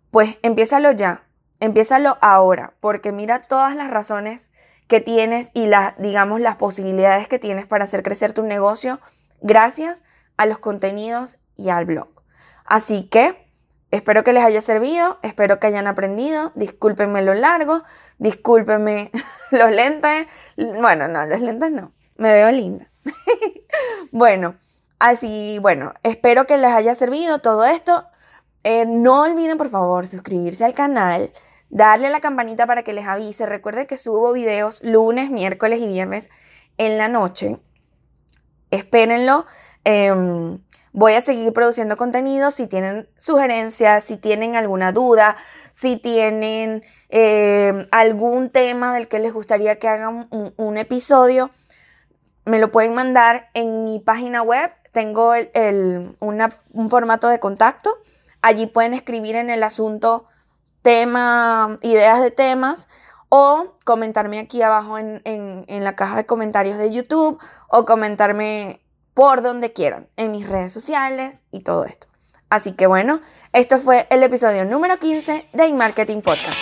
pues 0.09 0.37
empiézalo 0.41 0.91
ya, 0.91 1.23
empiézalo 1.59 2.17
ahora, 2.21 2.73
porque 2.79 3.11
mira 3.11 3.41
todas 3.41 3.75
las 3.75 3.91
razones 3.91 4.49
que 4.87 5.01
tienes 5.01 5.51
y 5.53 5.67
las, 5.67 5.95
digamos, 5.99 6.41
las 6.41 6.55
posibilidades 6.55 7.27
que 7.27 7.37
tienes 7.37 7.67
para 7.67 7.83
hacer 7.83 8.01
crecer 8.01 8.33
tu 8.33 8.41
negocio 8.41 8.99
gracias 9.41 10.03
a 10.37 10.45
los 10.45 10.59
contenidos 10.59 11.39
y 11.55 11.69
al 11.69 11.85
blog. 11.85 12.09
Así 12.65 13.07
que 13.07 13.51
espero 13.91 14.23
que 14.23 14.33
les 14.33 14.43
haya 14.43 14.61
servido, 14.61 15.19
espero 15.23 15.59
que 15.59 15.67
hayan 15.67 15.87
aprendido, 15.87 16.51
discúlpenme 16.55 17.21
lo 17.21 17.33
largo, 17.33 17.83
discúlpenme 18.17 19.11
los 19.51 19.71
lentes, 19.71 20.27
bueno, 20.57 21.07
no, 21.07 21.25
los 21.25 21.41
lentes 21.41 21.71
no, 21.71 21.93
me 22.17 22.31
veo 22.31 22.51
linda. 22.51 22.89
bueno, 24.11 24.55
así, 24.99 25.57
bueno, 25.61 25.93
espero 26.03 26.45
que 26.45 26.57
les 26.57 26.71
haya 26.71 26.95
servido 26.95 27.39
todo 27.39 27.65
esto. 27.65 28.05
Eh, 28.63 28.85
no 28.85 29.21
olviden, 29.21 29.57
por 29.57 29.69
favor, 29.69 30.05
suscribirse 30.05 30.65
al 30.65 30.73
canal 30.73 31.31
darle 31.69 32.07
a 32.07 32.09
la 32.09 32.19
campanita 32.19 32.65
para 32.65 32.83
que 32.83 32.93
les 32.93 33.07
avise. 33.07 33.45
Recuerde 33.45 33.87
que 33.87 33.97
subo 33.97 34.33
videos 34.33 34.81
lunes, 34.83 35.29
miércoles 35.29 35.79
y 35.79 35.87
viernes 35.87 36.29
en 36.77 36.97
la 36.97 37.07
noche. 37.07 37.59
Espérenlo. 38.71 39.45
Em, 39.83 40.59
voy 40.91 41.13
a 41.13 41.21
seguir 41.21 41.53
produciendo 41.53 41.97
contenido. 41.97 42.51
Si 42.51 42.67
tienen 42.67 43.09
sugerencias, 43.17 44.03
si 44.03 44.17
tienen 44.17 44.55
alguna 44.55 44.91
duda, 44.91 45.37
si 45.71 45.97
tienen 45.97 46.83
em, 47.09 47.87
algún 47.91 48.49
tema 48.49 48.93
del 48.93 49.07
que 49.07 49.19
les 49.19 49.33
gustaría 49.33 49.77
que 49.77 49.87
hagan 49.87 50.27
un, 50.29 50.77
episodio, 50.77 51.49
me 52.45 52.59
lo 52.59 52.71
pueden 52.71 52.93
mandar 52.93 53.49
en 53.53 53.83
mi 53.83 53.99
página 53.99 54.41
web. 54.41 54.71
Tengo 54.91 55.33
un 56.21 56.89
formato 56.89 57.27
de 57.29 57.39
contacto. 57.39 57.97
Allí 58.41 58.67
pueden 58.67 58.93
escribir 58.93 59.35
en 59.35 59.49
el 59.49 59.63
asunto 59.63 60.25
tema, 60.81 61.77
ideas 61.81 62.21
de 62.21 62.31
temas 62.31 62.87
o 63.29 63.75
comentarme 63.85 64.39
aquí 64.39 64.61
abajo 64.61 64.97
en, 64.97 65.21
en, 65.23 65.83
la 65.83 65.95
caja 65.95 66.17
de 66.17 66.25
comentarios 66.25 66.77
de 66.77 66.91
YouTube 66.91 67.39
o 67.69 67.85
comentarme 67.85 68.81
por 69.13 69.41
donde 69.41 69.71
quieran, 69.71 70.07
en 70.17 70.31
mis 70.31 70.47
redes 70.47 70.73
sociales 70.73 71.43
y 71.51 71.61
todo 71.61 71.85
esto. 71.85 72.07
Así 72.49 72.73
que 72.73 72.87
bueno, 72.87 73.21
esto 73.53 73.77
fue 73.77 74.07
el 74.09 74.23
episodio 74.23 74.65
número 74.65 74.97
15 74.97 75.49
de 75.53 75.73
Marketing 75.73 76.21
Podcast. 76.21 76.57